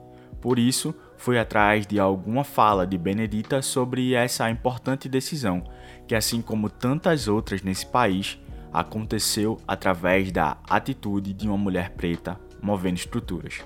Por 0.43 0.59
isso, 0.59 0.95
foi 1.17 1.39
atrás 1.39 1.87
de 1.87 1.99
alguma 1.99 2.45
fala 2.45 2.87
de 2.87 2.99
Benedita 2.99 3.63
sobre 3.63 4.13
essa 4.13 4.51
importante 4.51 5.09
decisão, 5.09 5.65
que 6.07 6.15
assim 6.15 6.43
como 6.43 6.69
tantas 6.69 7.29
outras 7.29 7.63
nesse 7.63 7.87
país, 7.87 8.39
aconteceu 8.71 9.57
através 9.67 10.31
da 10.31 10.59
atitude 10.69 11.33
de 11.33 11.49
uma 11.49 11.57
mulher 11.57 11.93
preta 11.93 12.39
movendo 12.61 12.97
estruturas. 12.97 13.65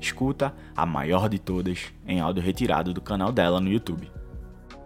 Escuta 0.00 0.54
a 0.74 0.86
maior 0.86 1.28
de 1.28 1.38
todas 1.38 1.92
em 2.06 2.20
áudio 2.20 2.42
retirado 2.42 2.94
do 2.94 3.02
canal 3.02 3.30
dela 3.30 3.60
no 3.60 3.70
YouTube. 3.70 4.10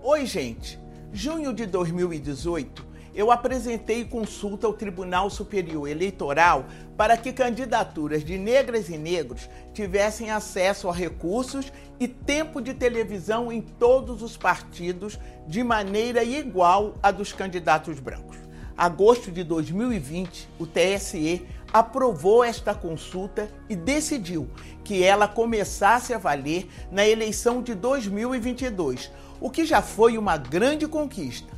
Oi, 0.02 0.26
gente. 0.26 0.78
Junho 1.12 1.54
de 1.54 1.64
2018, 1.64 2.84
eu 3.14 3.30
apresentei 3.30 4.04
consulta 4.04 4.66
ao 4.66 4.72
Tribunal 4.72 5.30
Superior 5.30 5.86
Eleitoral 5.86 6.66
para 6.96 7.16
que 7.16 7.32
candidaturas 7.32 8.24
de 8.24 8.36
negras 8.36 8.88
e 8.88 8.98
negros 8.98 9.48
tivessem 9.72 10.32
acesso 10.32 10.88
a 10.88 10.92
recursos 10.92 11.72
e 12.00 12.08
tempo 12.08 12.60
de 12.60 12.74
televisão 12.74 13.52
em 13.52 13.60
todos 13.62 14.20
os 14.20 14.36
partidos 14.36 15.18
de 15.46 15.62
maneira 15.62 16.24
igual 16.24 16.94
à 17.00 17.12
dos 17.12 17.32
candidatos 17.32 18.00
brancos. 18.00 18.36
Agosto 18.76 19.30
de 19.30 19.44
2020, 19.44 20.48
o 20.58 20.66
TSE 20.66 21.46
aprovou 21.74 22.44
esta 22.44 22.72
consulta 22.72 23.50
e 23.68 23.74
decidiu 23.74 24.48
que 24.84 25.02
ela 25.02 25.26
começasse 25.26 26.14
a 26.14 26.18
valer 26.18 26.68
na 26.88 27.04
eleição 27.04 27.60
de 27.60 27.74
2022, 27.74 29.10
o 29.40 29.50
que 29.50 29.64
já 29.64 29.82
foi 29.82 30.16
uma 30.16 30.36
grande 30.36 30.86
conquista. 30.86 31.52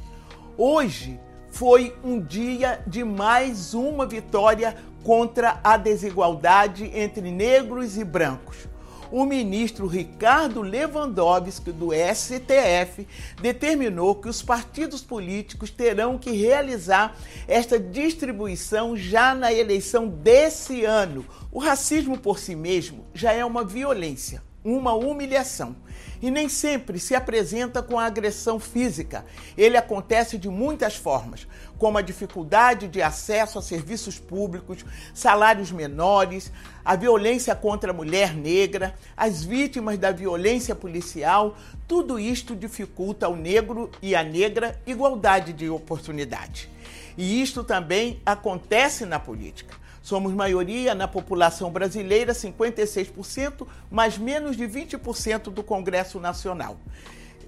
Hoje, 0.56 1.20
foi 1.50 1.94
um 2.02 2.18
dia 2.18 2.82
de 2.86 3.04
mais 3.04 3.74
uma 3.74 4.06
vitória 4.06 4.74
contra 5.04 5.60
a 5.62 5.76
desigualdade 5.76 6.90
entre 6.94 7.30
negros 7.30 7.98
e 7.98 8.04
brancos. 8.04 8.66
O 9.10 9.24
ministro 9.24 9.86
Ricardo 9.86 10.62
Lewandowski, 10.62 11.70
do 11.70 11.90
STF, 11.92 13.06
determinou 13.40 14.16
que 14.16 14.28
os 14.28 14.42
partidos 14.42 15.00
políticos 15.00 15.70
terão 15.70 16.18
que 16.18 16.30
realizar 16.30 17.16
esta 17.46 17.78
distribuição 17.78 18.96
já 18.96 19.34
na 19.34 19.52
eleição 19.52 20.08
desse 20.08 20.84
ano. 20.84 21.24
O 21.52 21.58
racismo 21.58 22.18
por 22.18 22.38
si 22.38 22.56
mesmo 22.56 23.06
já 23.14 23.32
é 23.32 23.44
uma 23.44 23.64
violência, 23.64 24.42
uma 24.74 24.94
humilhação 24.94 25.76
e 26.20 26.30
nem 26.30 26.48
sempre 26.48 26.98
se 26.98 27.14
apresenta 27.14 27.82
com 27.82 27.98
agressão 27.98 28.58
física. 28.58 29.24
Ele 29.56 29.76
acontece 29.76 30.38
de 30.38 30.48
muitas 30.48 30.96
formas, 30.96 31.46
como 31.78 31.98
a 31.98 32.02
dificuldade 32.02 32.88
de 32.88 33.02
acesso 33.02 33.58
a 33.58 33.62
serviços 33.62 34.18
públicos, 34.18 34.84
salários 35.14 35.70
menores, 35.70 36.50
a 36.84 36.96
violência 36.96 37.54
contra 37.54 37.90
a 37.90 37.94
mulher 37.94 38.34
negra, 38.34 38.94
as 39.16 39.44
vítimas 39.44 39.98
da 39.98 40.10
violência 40.10 40.74
policial. 40.74 41.56
Tudo 41.86 42.18
isto 42.18 42.56
dificulta 42.56 43.26
ao 43.26 43.36
negro 43.36 43.90
e 44.02 44.16
à 44.16 44.24
negra 44.24 44.80
igualdade 44.86 45.52
de 45.52 45.68
oportunidade. 45.68 46.70
E 47.16 47.40
isto 47.40 47.62
também 47.62 48.20
acontece 48.26 49.06
na 49.06 49.18
política. 49.18 49.85
Somos 50.06 50.32
maioria 50.32 50.94
na 50.94 51.08
população 51.08 51.68
brasileira, 51.68 52.32
56%, 52.32 53.66
mas 53.90 54.16
menos 54.16 54.56
de 54.56 54.62
20% 54.62 55.50
do 55.50 55.64
Congresso 55.64 56.20
Nacional. 56.20 56.76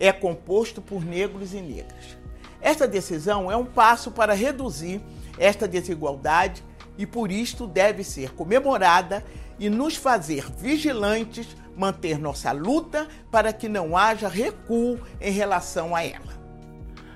É 0.01 0.11
composto 0.11 0.83
por 0.83 1.05
negros 1.05 1.55
e 1.55 1.61
negras. 1.61 2.19
Esta 2.61 2.89
decisão 2.89 3.49
é 3.49 3.57
um 3.57 3.65
passo 3.65 4.11
para 4.11 4.35
reduzir 4.35 5.01
esta 5.39 5.69
desigualdade 5.69 6.65
e 6.99 7.07
por 7.07 7.31
isto 7.31 7.65
deve 7.65 8.03
ser 8.03 8.33
comemorada 8.33 9.25
e 9.57 9.71
nos 9.71 9.95
fazer 9.95 10.51
vigilantes, 10.51 11.47
manter 11.77 12.19
nossa 12.19 12.51
luta 12.51 13.07
para 13.31 13.53
que 13.53 13.69
não 13.69 13.97
haja 13.97 14.27
recuo 14.27 14.99
em 15.21 15.31
relação 15.31 15.95
a 15.95 16.03
ela. 16.03 16.37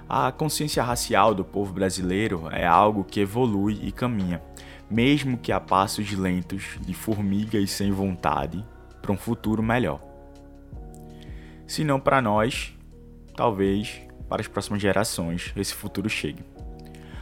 A 0.08 0.30
consciência 0.30 0.84
racial 0.84 1.34
do 1.34 1.44
povo 1.44 1.72
brasileiro 1.72 2.48
é 2.52 2.64
algo 2.64 3.02
que 3.02 3.18
evolui 3.18 3.80
e 3.82 3.90
caminha 3.90 4.40
mesmo 4.92 5.38
que 5.38 5.50
a 5.50 5.58
passos 5.58 6.12
lentos 6.12 6.78
de 6.80 6.92
formigas 6.92 7.70
sem 7.70 7.90
vontade, 7.90 8.62
para 9.00 9.10
um 9.10 9.16
futuro 9.16 9.62
melhor. 9.62 10.00
Se 11.66 11.82
não 11.82 11.98
para 11.98 12.20
nós, 12.20 12.76
talvez 13.34 14.02
para 14.28 14.42
as 14.42 14.48
próximas 14.48 14.82
gerações 14.82 15.50
esse 15.56 15.72
futuro 15.72 16.10
chegue. 16.10 16.44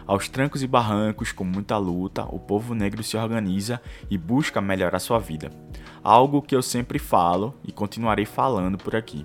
Aos 0.04 0.28
trancos 0.28 0.64
e 0.64 0.66
barrancos, 0.66 1.30
com 1.30 1.44
muita 1.44 1.76
luta, 1.76 2.24
o 2.24 2.40
povo 2.40 2.74
negro 2.74 3.04
se 3.04 3.16
organiza 3.16 3.80
e 4.10 4.18
busca 4.18 4.60
melhorar 4.60 4.98
sua 4.98 5.20
vida. 5.20 5.52
Algo 6.02 6.42
que 6.42 6.56
eu 6.56 6.62
sempre 6.62 6.98
falo 6.98 7.54
e 7.64 7.70
continuarei 7.70 8.26
falando 8.26 8.76
por 8.76 8.96
aqui. 8.96 9.24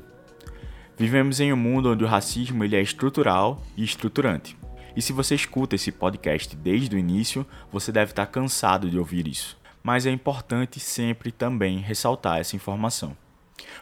Vivemos 0.96 1.40
em 1.40 1.52
um 1.52 1.58
mundo 1.58 1.92
onde 1.92 2.04
o 2.04 2.08
racismo 2.08 2.64
ele 2.64 2.76
é 2.76 2.82
estrutural 2.82 3.60
e 3.76 3.84
estruturante. 3.84 4.56
E 4.96 5.02
se 5.02 5.12
você 5.12 5.36
escuta 5.36 5.76
esse 5.76 5.92
podcast 5.92 6.56
desde 6.56 6.96
o 6.96 7.00
início, 7.00 7.46
você 7.70 7.92
deve 7.92 8.14
estar 8.14 8.26
cansado 8.28 8.90
de 8.90 8.98
ouvir 8.98 9.28
isso. 9.28 9.58
Mas 9.84 10.06
é 10.06 10.10
importante 10.10 10.80
sempre 10.80 11.34
também 11.34 11.80
ressaltar 11.80 12.40
essa 12.40 12.56
informação. 12.56 13.16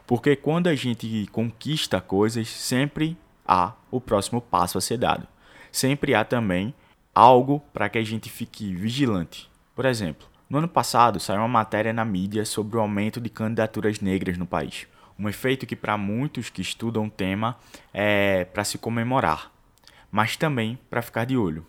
Porque 0.07 0.35
quando 0.35 0.67
a 0.67 0.75
gente 0.75 1.27
conquista 1.31 2.01
coisas, 2.01 2.49
sempre 2.49 3.15
há 3.47 3.73
o 3.91 4.01
próximo 4.01 4.41
passo 4.41 4.79
a 4.79 4.81
ser 4.81 4.97
dado. 4.97 5.27
Sempre 5.71 6.15
há 6.15 6.25
também 6.25 6.73
algo 7.13 7.59
para 7.71 7.89
que 7.89 7.99
a 7.99 8.03
gente 8.03 8.27
fique 8.27 8.73
vigilante. 8.73 9.47
Por 9.75 9.85
exemplo, 9.85 10.27
no 10.49 10.57
ano 10.57 10.67
passado 10.67 11.19
saiu 11.19 11.41
uma 11.41 11.47
matéria 11.47 11.93
na 11.93 12.03
mídia 12.03 12.43
sobre 12.43 12.75
o 12.75 12.81
aumento 12.81 13.21
de 13.21 13.29
candidaturas 13.29 13.99
negras 13.99 14.35
no 14.35 14.47
país. 14.47 14.87
Um 15.17 15.29
efeito 15.29 15.67
que, 15.67 15.75
para 15.75 15.95
muitos 15.95 16.49
que 16.49 16.61
estudam 16.61 17.05
o 17.05 17.11
tema, 17.11 17.55
é 17.93 18.45
para 18.45 18.63
se 18.63 18.79
comemorar 18.79 19.52
mas 20.13 20.37
também 20.37 20.77
para 20.91 21.01
ficar 21.01 21.25
de 21.25 21.35
olho, 21.35 21.65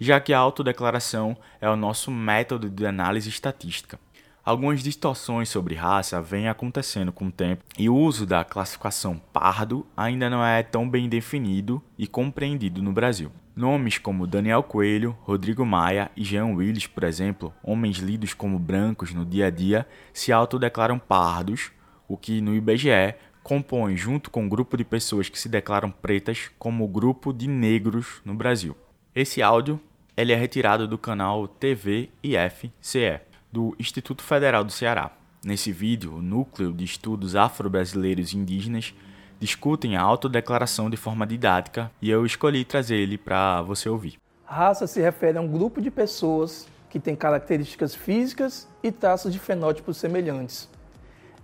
já 0.00 0.18
que 0.18 0.32
a 0.32 0.38
autodeclaração 0.38 1.36
é 1.60 1.68
o 1.68 1.76
nosso 1.76 2.10
método 2.10 2.70
de 2.70 2.86
análise 2.86 3.28
estatística. 3.28 4.00
Algumas 4.42 4.82
distorções 4.82 5.50
sobre 5.50 5.74
raça 5.74 6.20
vêm 6.22 6.48
acontecendo 6.48 7.12
com 7.12 7.26
o 7.26 7.30
tempo 7.30 7.62
e 7.78 7.90
o 7.90 7.94
uso 7.94 8.24
da 8.24 8.42
classificação 8.44 9.20
pardo 9.30 9.86
ainda 9.94 10.30
não 10.30 10.42
é 10.42 10.62
tão 10.62 10.88
bem 10.88 11.06
definido 11.06 11.82
e 11.98 12.06
compreendido 12.06 12.82
no 12.82 12.92
Brasil. 12.92 13.30
Nomes 13.54 13.98
como 13.98 14.26
Daniel 14.26 14.62
Coelho, 14.62 15.14
Rodrigo 15.20 15.66
Maia 15.66 16.10
e 16.16 16.24
Jean 16.24 16.46
Willis, 16.46 16.86
por 16.86 17.04
exemplo, 17.04 17.52
homens 17.62 17.98
lidos 17.98 18.32
como 18.32 18.58
brancos 18.58 19.12
no 19.12 19.26
dia 19.26 19.48
a 19.48 19.50
dia, 19.50 19.86
se 20.14 20.32
autodeclaram 20.32 20.98
pardos, 20.98 21.70
o 22.08 22.16
que 22.16 22.40
no 22.40 22.54
IBGE 22.54 23.14
compõe, 23.42 23.96
junto 23.96 24.30
com 24.30 24.44
um 24.44 24.48
grupo 24.48 24.76
de 24.76 24.84
pessoas 24.84 25.28
que 25.28 25.38
se 25.38 25.48
declaram 25.48 25.90
pretas, 25.90 26.50
como 26.58 26.84
o 26.84 26.88
grupo 26.88 27.32
de 27.32 27.48
negros 27.48 28.20
no 28.24 28.34
Brasil. 28.34 28.76
Esse 29.14 29.42
áudio 29.42 29.80
ele 30.16 30.32
é 30.32 30.36
retirado 30.36 30.86
do 30.86 30.98
canal 30.98 31.48
TV 31.48 32.10
IFCE, 32.22 33.20
do 33.50 33.74
Instituto 33.78 34.22
Federal 34.22 34.62
do 34.62 34.72
Ceará. 34.72 35.10
Nesse 35.44 35.72
vídeo, 35.72 36.14
o 36.14 36.22
Núcleo 36.22 36.72
de 36.72 36.84
Estudos 36.84 37.34
Afro-Brasileiros 37.34 38.32
e 38.32 38.36
Indígenas 38.36 38.94
discutem 39.40 39.96
a 39.96 40.02
autodeclaração 40.02 40.88
de 40.88 40.96
forma 40.96 41.26
didática 41.26 41.90
e 42.00 42.08
eu 42.08 42.24
escolhi 42.24 42.64
trazer 42.64 42.96
ele 42.96 43.18
para 43.18 43.60
você 43.62 43.88
ouvir. 43.88 44.18
Raça 44.44 44.86
se 44.86 45.00
refere 45.00 45.38
a 45.38 45.40
um 45.40 45.48
grupo 45.48 45.80
de 45.80 45.90
pessoas 45.90 46.68
que 46.88 47.00
tem 47.00 47.16
características 47.16 47.94
físicas 47.94 48.68
e 48.82 48.92
traços 48.92 49.32
de 49.32 49.38
fenótipos 49.38 49.96
semelhantes. 49.96 50.68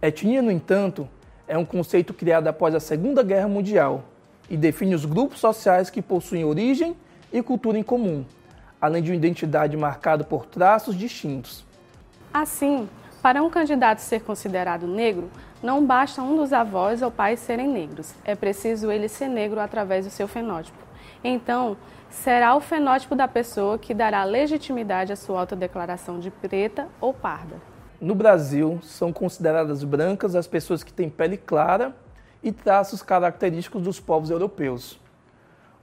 Etnia, 0.01 0.43
no 0.43 0.51
entanto, 0.51 1.09
é 1.49 1.57
um 1.57 1.65
conceito 1.65 2.13
criado 2.13 2.47
após 2.47 2.75
a 2.75 2.81
Segunda 2.81 3.23
Guerra 3.23 3.49
Mundial 3.49 4.05
e 4.51 4.57
define 4.57 4.95
os 4.95 5.05
grupos 5.05 5.41
sociais 5.41 5.91
que 5.91 6.03
possuem 6.03 6.45
origem 6.45 6.95
e 7.33 7.43
cultura 7.43 7.79
em 7.79 7.83
comum, 7.83 8.25
além 8.81 9.03
de 9.03 9.11
uma 9.11 9.17
identidade 9.17 9.77
marcada 9.77 10.23
por 10.23 10.47
traços 10.47 10.95
distintos. 10.95 11.65
Assim, 12.33 12.89
para 13.23 13.43
um 13.43 13.51
candidato 13.51 13.99
ser 13.99 14.23
considerado 14.23 14.87
negro, 14.87 15.31
não 15.63 15.85
basta 15.85 16.23
um 16.23 16.37
dos 16.37 16.53
avós 16.53 17.03
ou 17.03 17.11
pais 17.11 17.41
serem 17.41 17.67
negros, 17.67 18.15
é 18.25 18.35
preciso 18.35 18.93
ele 18.93 19.09
ser 19.09 19.29
negro 19.29 19.59
através 19.59 20.05
do 20.05 20.11
seu 20.11 20.29
fenótipo. 20.29 20.79
Então, 21.25 21.77
será 22.11 22.55
o 22.55 22.61
fenótipo 22.61 23.17
da 23.17 23.27
pessoa 23.27 23.79
que 23.79 23.93
dará 23.93 24.23
legitimidade 24.23 25.13
à 25.13 25.17
sua 25.17 25.41
autodeclaração 25.41 26.21
de 26.21 26.31
preta 26.31 26.87
ou 27.01 27.13
parda. 27.13 27.57
No 28.01 28.15
Brasil, 28.15 28.79
são 28.83 29.13
consideradas 29.13 29.83
brancas 29.83 30.37
as 30.37 30.47
pessoas 30.47 30.85
que 30.85 30.93
têm 30.93 31.11
pele 31.11 31.37
clara 31.37 31.97
e 32.43 32.53
traços 32.53 33.03
característicos 33.03 33.83
dos 33.83 33.99
povos 33.99 34.31
europeus. 34.31 35.01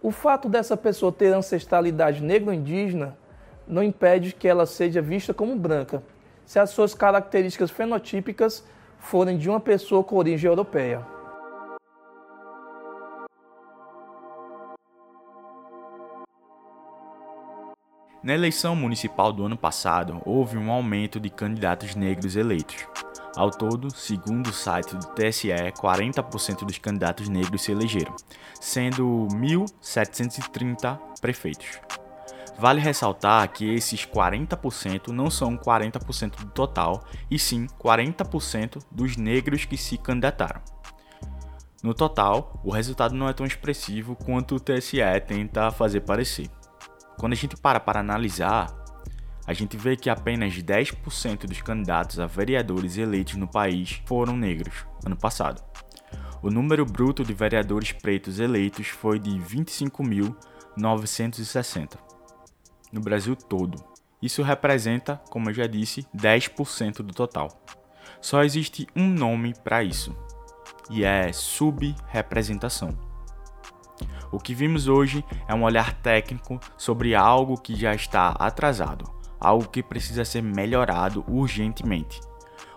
O 0.02 0.12
fato 0.12 0.48
dessa 0.48 0.78
pessoa 0.78 1.12
ter 1.12 1.34
ancestralidade 1.34 2.24
negro-indígena 2.24 3.18
não 3.68 3.84
impede 3.84 4.34
que 4.34 4.48
ela 4.48 4.66
seja 4.66 5.02
vista 5.02 5.34
como 5.34 5.58
branca, 5.58 6.02
se 6.46 6.58
as 6.58 6.70
suas 6.70 6.94
características 6.94 7.70
fenotípicas 7.70 8.64
forem 8.98 9.38
de 9.38 9.50
uma 9.50 9.60
pessoa 9.60 10.04
com 10.04 10.16
origem 10.16 10.48
europeia. 10.48 11.15
Na 18.24 18.34
eleição 18.34 18.76
municipal 18.76 19.32
do 19.32 19.46
ano 19.46 19.58
passado, 19.58 20.22
houve 20.26 20.58
um 20.58 20.72
aumento 20.72 21.20
de 21.20 21.30
candidatos 21.30 21.96
negros 21.96 22.36
eleitos. 22.36 22.88
Ao 23.36 23.52
todo, 23.52 23.94
segundo 23.96 24.48
o 24.48 24.54
site 24.54 24.96
do 24.96 25.06
TSE, 25.08 25.50
40% 25.50 26.66
dos 26.66 26.78
candidatos 26.78 27.28
negros 27.28 27.62
se 27.62 27.72
elegeram, 27.72 28.16
sendo 28.60 29.28
1.730 29.32 30.98
prefeitos. 31.20 31.80
Vale 32.58 32.80
ressaltar 32.80 33.52
que 33.52 33.74
esses 33.74 34.06
40% 34.06 35.10
não 35.10 35.30
são 35.30 35.58
40% 35.58 36.38
do 36.38 36.52
total, 36.52 37.04
e 37.30 37.38
sim 37.38 37.68
40% 37.80 38.82
dos 38.90 39.18
negros 39.18 39.66
que 39.66 39.78
se 39.78 39.98
candidataram. 39.98 40.62
No 41.84 41.94
total, 41.94 42.60
o 42.64 42.72
resultado 42.72 43.14
não 43.14 43.28
é 43.28 43.34
tão 43.34 43.46
expressivo 43.46 44.16
quanto 44.16 44.56
o 44.56 44.60
TSE 44.60 44.98
tenta 45.28 45.70
fazer 45.70 46.02
parecer. 46.02 46.50
Quando 47.18 47.34
a 47.34 47.36
gente 47.36 47.58
para 47.58 47.80
para 47.80 48.00
analisar, 48.00 48.74
a 49.48 49.54
gente 49.54 49.78
vê 49.78 49.96
que 49.96 50.10
apenas 50.10 50.52
10% 50.54 51.48
dos 51.48 51.62
candidatos 51.62 52.20
a 52.20 52.26
vereadores 52.26 52.98
eleitos 52.98 53.36
no 53.36 53.48
país 53.48 54.02
foram 54.06 54.36
negros 54.36 54.86
ano 55.06 55.16
passado. 55.16 55.64
O 56.42 56.50
número 56.50 56.84
bruto 56.86 57.24
de 57.24 57.34
vereadores 57.34 57.92
pretos 57.92 58.40
eleitos 58.40 58.88
foi 58.88 59.20
de 59.20 59.32
25.960 59.32 62.00
no 62.92 63.00
Brasil 63.02 63.36
todo. 63.36 63.84
Isso 64.22 64.42
representa, 64.42 65.22
como 65.30 65.50
eu 65.50 65.54
já 65.54 65.68
disse, 65.68 66.08
10% 66.16 66.98
do 66.98 67.14
total. 67.14 67.50
Só 68.22 68.44
existe 68.44 68.88
um 68.96 69.08
nome 69.08 69.54
para 69.64 69.84
isso, 69.84 70.16
e 70.90 71.04
é 71.04 71.32
subrepresentação. 71.32 72.98
O 74.32 74.40
que 74.40 74.54
vimos 74.54 74.88
hoje 74.88 75.24
é 75.48 75.54
um 75.54 75.64
olhar 75.64 75.94
técnico 75.94 76.60
sobre 76.78 77.16
algo 77.16 77.60
que 77.60 77.76
já 77.76 77.94
está 77.94 78.30
atrasado, 78.30 79.10
algo 79.40 79.68
que 79.68 79.84
precisa 79.84 80.26
ser 80.26 80.42
melhorado 80.42 81.24
urgentemente. 81.28 82.20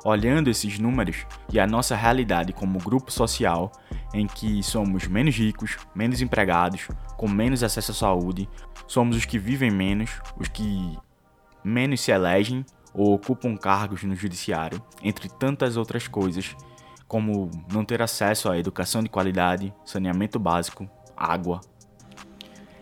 Olhando 0.04 0.48
esses 0.48 0.78
números 0.78 1.26
e 1.52 1.58
a 1.58 1.66
nossa 1.66 1.96
realidade 1.96 2.52
como 2.52 2.78
grupo 2.78 3.10
social, 3.10 3.72
em 4.14 4.26
que 4.26 4.62
somos 4.62 5.06
menos 5.06 5.36
ricos, 5.36 5.76
menos 5.94 6.20
empregados, 6.20 6.88
com 7.16 7.28
menos 7.28 7.62
acesso 7.62 7.90
à 7.90 7.94
saúde, 7.94 8.48
somos 8.86 9.16
os 9.16 9.24
que 9.24 9.38
vivem 9.38 9.70
menos, 9.70 10.20
os 10.38 10.48
que 10.48 10.96
menos 11.64 12.00
se 12.00 12.10
elegem 12.10 12.64
ou 12.94 13.14
ocupam 13.14 13.56
cargos 13.56 14.02
no 14.04 14.14
judiciário, 14.14 14.82
entre 15.02 15.28
tantas 15.28 15.76
outras 15.76 16.08
coisas, 16.08 16.56
como 17.06 17.50
não 17.72 17.84
ter 17.84 18.02
acesso 18.02 18.50
à 18.50 18.58
educação 18.58 19.02
de 19.02 19.08
qualidade, 19.08 19.74
saneamento 19.84 20.38
básico, 20.38 20.88
água. 21.18 21.60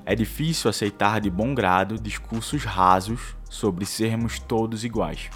É 0.05 0.15
difícil 0.15 0.71
aceitar 0.71 1.21
de 1.21 1.31
bom 1.31 1.55
grado 1.55 1.99
discursos 1.99 2.65
rasos 2.65 3.37
sobre 3.49 3.85
sermos 3.85 4.39
todos 4.39 4.85
iguais. 4.85 5.31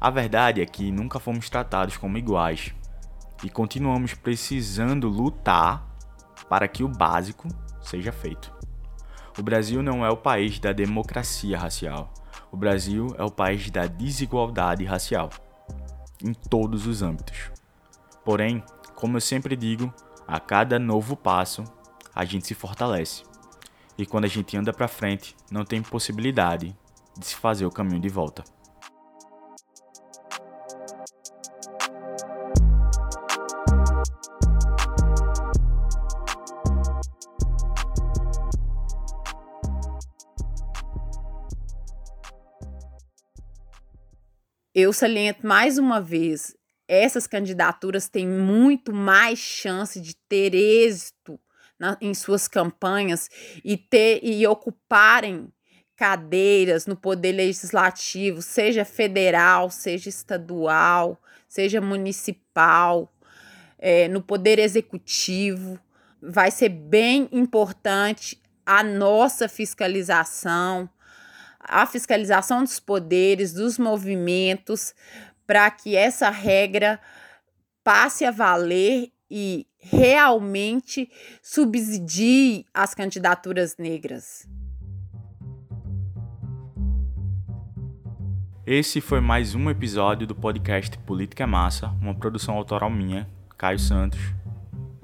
A 0.00 0.10
verdade 0.10 0.60
é 0.60 0.66
que 0.66 0.92
nunca 0.92 1.18
fomos 1.18 1.48
tratados 1.48 1.96
como 1.96 2.18
iguais 2.18 2.74
e 3.42 3.50
continuamos 3.50 4.14
precisando 4.14 5.08
lutar 5.08 5.84
para 6.48 6.68
que 6.68 6.84
o 6.84 6.88
básico 6.88 7.48
seja 7.80 8.12
feito. 8.12 8.54
O 9.38 9.42
Brasil 9.42 9.82
não 9.82 10.04
é 10.04 10.10
o 10.10 10.16
país 10.16 10.58
da 10.58 10.72
democracia 10.72 11.58
racial. 11.58 12.12
O 12.50 12.56
Brasil 12.56 13.14
é 13.18 13.24
o 13.24 13.30
país 13.30 13.70
da 13.70 13.86
desigualdade 13.86 14.84
racial, 14.84 15.28
em 16.24 16.32
todos 16.32 16.86
os 16.86 17.02
âmbitos. 17.02 17.50
Porém, 18.24 18.62
como 18.94 19.16
eu 19.16 19.20
sempre 19.20 19.56
digo, 19.56 19.92
a 20.26 20.40
cada 20.40 20.78
novo 20.78 21.16
passo 21.16 21.64
a 22.16 22.24
gente 22.24 22.46
se 22.46 22.54
fortalece. 22.54 23.24
E 23.98 24.06
quando 24.06 24.24
a 24.24 24.28
gente 24.28 24.56
anda 24.56 24.72
para 24.72 24.88
frente, 24.88 25.36
não 25.50 25.66
tem 25.66 25.82
possibilidade 25.82 26.74
de 27.18 27.26
se 27.26 27.36
fazer 27.36 27.66
o 27.66 27.70
caminho 27.70 28.00
de 28.00 28.08
volta. 28.08 28.42
Eu 44.74 44.92
saliento 44.92 45.46
mais 45.46 45.78
uma 45.78 46.00
vez, 46.00 46.54
essas 46.88 47.26
candidaturas 47.26 48.08
têm 48.08 48.26
muito 48.26 48.92
mais 48.92 49.38
chance 49.38 50.00
de 50.00 50.14
ter 50.28 50.54
êxito 50.54 51.38
na, 51.78 51.96
em 52.00 52.14
suas 52.14 52.48
campanhas 52.48 53.28
e 53.64 53.76
ter 53.76 54.20
e 54.22 54.46
ocuparem 54.46 55.52
cadeiras 55.96 56.86
no 56.86 56.94
poder 56.94 57.32
legislativo, 57.32 58.42
seja 58.42 58.84
federal, 58.84 59.70
seja 59.70 60.10
estadual, 60.10 61.20
seja 61.48 61.80
municipal, 61.80 63.10
é, 63.78 64.06
no 64.08 64.22
poder 64.22 64.58
executivo. 64.58 65.80
Vai 66.20 66.50
ser 66.50 66.68
bem 66.68 67.28
importante 67.32 68.40
a 68.64 68.82
nossa 68.82 69.48
fiscalização, 69.48 70.88
a 71.60 71.86
fiscalização 71.86 72.62
dos 72.62 72.78
poderes, 72.78 73.52
dos 73.52 73.78
movimentos, 73.78 74.94
para 75.46 75.70
que 75.70 75.96
essa 75.96 76.28
regra 76.28 77.00
passe 77.82 78.24
a 78.24 78.30
valer 78.30 79.12
e 79.30 79.66
realmente 79.78 81.10
subsidie 81.42 82.64
as 82.72 82.94
candidaturas 82.94 83.76
negras. 83.78 84.48
Esse 88.66 89.00
foi 89.00 89.20
mais 89.20 89.54
um 89.54 89.70
episódio 89.70 90.26
do 90.26 90.34
podcast 90.34 90.98
Política 90.98 91.44
é 91.44 91.46
Massa, 91.46 91.86
uma 92.00 92.14
produção 92.14 92.56
autoral 92.56 92.90
minha, 92.90 93.28
Caio 93.56 93.78
Santos, 93.78 94.18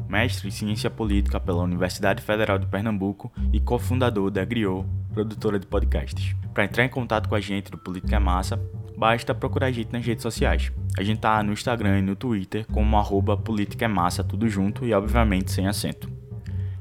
mestre 0.09 0.49
em 0.49 0.51
Ciência 0.51 0.91
Política 0.91 1.39
pela 1.39 1.63
Universidade 1.63 2.23
Federal 2.23 2.59
de 2.59 2.67
Pernambuco 2.67 3.33
e 3.53 3.61
cofundador 3.61 4.31
da 4.31 4.45
Griot, 4.45 4.85
produtora 5.15 5.59
de 5.59 5.67
podcasts. 5.67 6.35
Para 6.53 6.65
entrar 6.65 6.85
em 6.85 6.89
contato 6.89 7.29
com 7.29 7.35
a 7.35 7.41
gente 7.41 7.71
do 7.71 7.79
Política 7.79 8.17
é 8.17 8.19
Massa, 8.19 8.61
basta 9.03 9.35
procurar 9.35 9.67
a 9.67 9.73
gente 9.73 9.93
nas 9.93 10.07
redes 10.07 10.23
sociais. 10.23 10.71
A 10.97 11.03
gente 11.03 11.19
tá 11.19 11.43
no 11.43 11.53
Instagram 11.53 11.99
e 11.99 12.03
no 12.03 12.15
Twitter 12.15 12.65
como 12.73 12.97
arroba 12.97 13.37
Política 13.37 13.87
é 13.87 13.89
Massa, 13.89 14.23
tudo 14.23 14.49
junto 14.49 14.87
e 14.87 14.95
obviamente 14.95 15.51
sem 15.51 15.67
acento. 15.67 16.09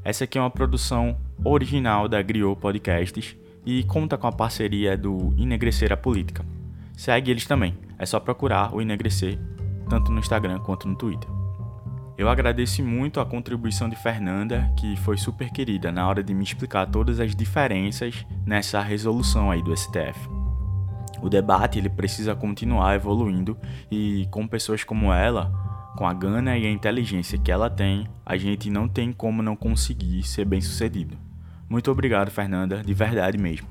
Essa 0.04 0.26
aqui 0.26 0.38
é 0.38 0.42
uma 0.42 0.52
produção 0.52 1.18
original 1.44 2.08
da 2.08 2.22
Griot 2.22 2.62
Podcasts 2.62 3.36
e 3.66 3.84
conta 3.86 4.20
com 4.20 4.28
a 4.28 4.32
parceria 4.32 4.96
do 4.96 5.34
Enegrecer 5.36 5.92
a 5.92 5.98
Política. 5.98 6.46
Segue 6.96 7.32
eles 7.32 7.48
também, 7.48 7.76
é 7.98 8.06
só 8.06 8.20
procurar 8.20 8.72
o 8.72 8.80
Enegrecer, 8.80 9.40
tanto 9.90 10.12
no 10.12 10.20
Instagram 10.20 10.60
quanto 10.60 10.88
no 10.88 10.96
Twitter. 10.96 11.28
Eu 12.20 12.30
agradeço 12.30 12.84
muito 12.84 13.20
a 13.20 13.26
contribuição 13.26 13.90
de 13.90 13.96
Fernanda, 13.96 14.72
que 14.78 14.96
foi 14.98 15.18
super 15.18 15.50
querida 15.50 15.92
na 15.92 16.08
hora 16.08 16.22
de 16.22 16.36
me 16.36 16.44
explicar 16.44 16.86
todas 16.86 17.20
as 17.20 17.36
diferenças 17.36 18.24
nessa 18.46 18.80
resolução 18.80 19.50
aí 19.50 19.64
do 19.64 19.76
STF. 19.76 20.41
O 21.22 21.30
debate 21.30 21.78
ele 21.78 21.90
precisa 21.90 22.36
continuar 22.36 22.96
evoluindo 22.96 23.58
e 23.92 24.28
com 24.32 24.48
pessoas 24.48 24.84
como 24.84 25.14
ela, 25.14 25.52
com 25.96 26.08
a 26.08 26.14
gana 26.14 26.58
e 26.58 26.66
a 26.66 26.72
inteligência 26.72 27.38
que 27.38 27.52
ela 27.52 27.70
tem, 27.70 28.08
a 28.26 28.38
gente 28.38 28.70
não 28.70 28.88
tem 28.88 29.14
como 29.14 29.44
não 29.44 29.56
conseguir 29.56 30.24
ser 30.24 30.46
bem-sucedido. 30.46 31.18
Muito 31.70 31.92
obrigado, 31.92 32.32
Fernanda, 32.32 32.82
de 32.84 32.94
verdade 32.94 33.38
mesmo. 33.38 33.68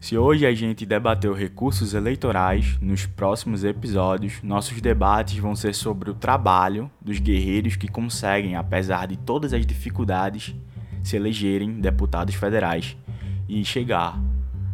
Se 0.00 0.16
hoje 0.16 0.46
a 0.46 0.54
gente 0.54 0.86
debateu 0.86 1.34
recursos 1.34 1.92
eleitorais, 1.92 2.78
nos 2.80 3.04
próximos 3.04 3.64
episódios 3.64 4.40
nossos 4.44 4.80
debates 4.80 5.36
vão 5.38 5.56
ser 5.56 5.74
sobre 5.74 6.08
o 6.08 6.14
trabalho 6.14 6.88
dos 7.00 7.18
guerreiros 7.18 7.74
que 7.74 7.88
conseguem, 7.88 8.54
apesar 8.54 9.08
de 9.08 9.16
todas 9.16 9.52
as 9.52 9.66
dificuldades, 9.66 10.54
se 11.02 11.16
elegerem 11.16 11.80
deputados 11.80 12.36
federais 12.36 12.96
e 13.48 13.64
chegar 13.64 14.20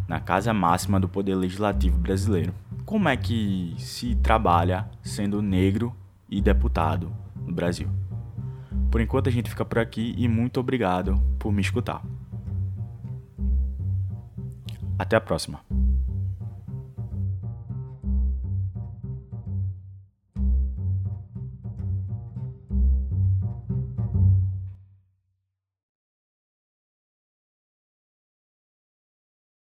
na 0.09 0.21
casa 0.21 0.53
máxima 0.53 1.01
do 1.01 1.09
poder 1.09 1.35
legislativo 1.35 1.99
brasileiro. 1.99 2.55
Como 2.85 3.09
é 3.09 3.17
que 3.17 3.75
se 3.79 4.14
trabalha 4.17 4.88
sendo 5.03 5.40
negro 5.40 5.95
e 6.29 6.40
deputado 6.40 7.12
no 7.47 7.53
Brasil? 7.53 7.88
Por 8.90 9.01
enquanto 9.01 9.29
a 9.29 9.33
gente 9.33 9.51
fica 9.51 9.64
por 9.64 9.79
aqui 9.79 10.14
e 10.17 10.29
muito 10.29 10.61
obrigado 10.61 11.21
por 11.38 11.53
me 11.53 11.61
escutar. 11.61 12.03
Até 14.99 15.17
a 15.17 15.21
próxima. 15.21 15.61